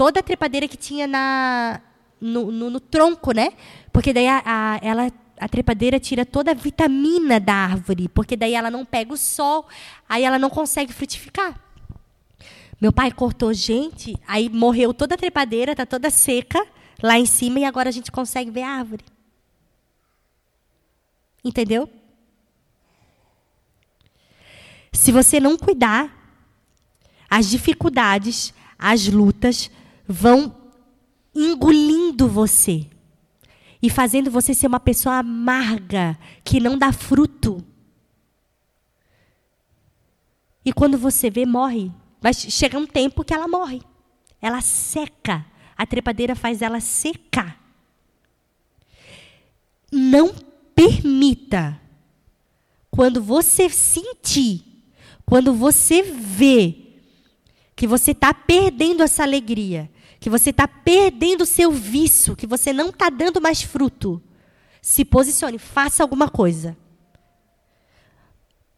toda 0.02 0.20
a 0.20 0.24
trepadeira 0.24 0.68
que 0.68 0.78
tinha 0.78 1.06
na, 1.06 1.80
no, 2.20 2.52
no, 2.52 2.72
no 2.72 2.80
tronco, 2.80 3.34
né? 3.34 3.54
Porque 3.93 4.12
daí 4.12 4.28
a, 4.28 4.41
a, 4.43 4.80
ela, 4.82 5.12
a 5.39 5.47
trepadeira 5.47 5.99
tira 5.99 6.26
toda 6.26 6.49
a 6.49 6.56
vitamina 6.56 7.39
da 7.39 7.54
árvore, 7.54 8.10
porque 8.10 8.36
daí 8.36 8.56
ela 8.56 8.72
não 8.72 8.84
pega 8.84 9.14
o 9.14 9.18
sol, 9.18 9.68
aí 10.10 10.24
ela 10.24 10.39
não 10.39 10.49
consegue 10.49 10.91
frutificar. 10.91 11.56
Meu 12.82 12.91
pai 12.91 13.12
cortou 13.12 13.54
gente, 13.54 14.18
aí 14.28 14.49
morreu 14.49 14.91
toda 14.91 15.14
a 15.14 15.18
trepadeira, 15.20 15.76
tá 15.76 15.86
toda 15.86 16.10
seca 16.10 16.66
lá 17.04 17.20
em 17.20 17.28
cima 17.28 17.60
e 17.60 17.64
agora 17.64 17.89
a 17.89 17.91
gente 17.91 18.12
consegue 18.12 18.49
ver 18.49 18.64
a 18.64 18.72
árvore. 18.72 19.06
Entendeu? 21.45 21.88
Se 24.91 25.12
você 25.12 25.39
não 25.39 25.56
cuidar, 25.56 26.12
as 27.30 27.47
dificuldades, 27.47 28.52
as 28.80 29.08
lutas 29.08 29.70
vão 30.08 30.56
engolindo 31.34 32.28
você 32.28 32.88
e 33.82 33.89
fazendo 33.89 34.30
você 34.30 34.54
ser 34.54 34.68
uma 34.68 34.80
pessoa 34.80 35.16
amarga, 35.16 36.18
que 36.43 36.60
não 36.60 36.78
dá 36.78 36.91
fruto. 36.91 37.66
E 40.64 40.72
quando 40.72 40.97
você 40.97 41.30
vê, 41.30 41.45
morre. 41.45 41.91
Mas 42.22 42.38
chega 42.38 42.78
um 42.78 42.86
tempo 42.86 43.24
que 43.24 43.34
ela 43.34 43.47
morre. 43.47 43.82
Ela 44.39 44.62
seca. 44.62 45.43
A 45.76 45.86
trepadeira 45.88 46.36
faz 46.36 46.62
ela 46.62 46.80
secar. 46.80 47.60
Não 49.91 50.34
permita, 50.76 51.82
quando 52.89 53.22
você 53.22 53.68
sentir, 53.70 54.64
quando 55.26 55.54
você 55.54 56.02
vê 56.04 56.91
que 57.82 57.88
você 57.88 58.12
está 58.12 58.32
perdendo 58.32 59.02
essa 59.02 59.24
alegria, 59.24 59.90
que 60.20 60.30
você 60.30 60.52
está 60.52 60.68
perdendo 60.68 61.42
o 61.42 61.48
seu 61.48 61.72
vício, 61.72 62.36
que 62.36 62.46
você 62.46 62.72
não 62.72 62.90
está 62.90 63.10
dando 63.10 63.42
mais 63.42 63.64
fruto, 63.64 64.22
se 64.80 65.04
posicione, 65.04 65.58
faça 65.58 66.04
alguma 66.04 66.30
coisa. 66.30 66.78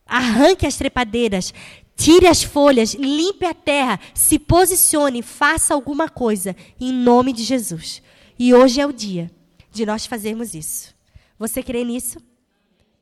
Arranque 0.05 0.65
as 0.65 0.77
trepadeiras, 0.77 1.53
tire 1.97 2.27
as 2.27 2.43
folhas, 2.43 2.93
limpe 2.93 3.45
a 3.45 3.53
terra, 3.53 3.99
se 4.13 4.39
posicione, 4.39 5.21
faça 5.21 5.73
alguma 5.73 6.07
coisa, 6.07 6.55
em 6.79 6.93
nome 6.93 7.33
de 7.33 7.43
Jesus. 7.43 8.01
E 8.39 8.53
hoje 8.53 8.79
é 8.79 8.87
o 8.87 8.93
dia 8.93 9.29
de 9.69 9.85
nós 9.85 10.05
fazermos 10.05 10.53
isso. 10.53 10.95
Você 11.37 11.61
crê 11.61 11.83
nisso? 11.83 12.19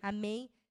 Amém? 0.02 0.52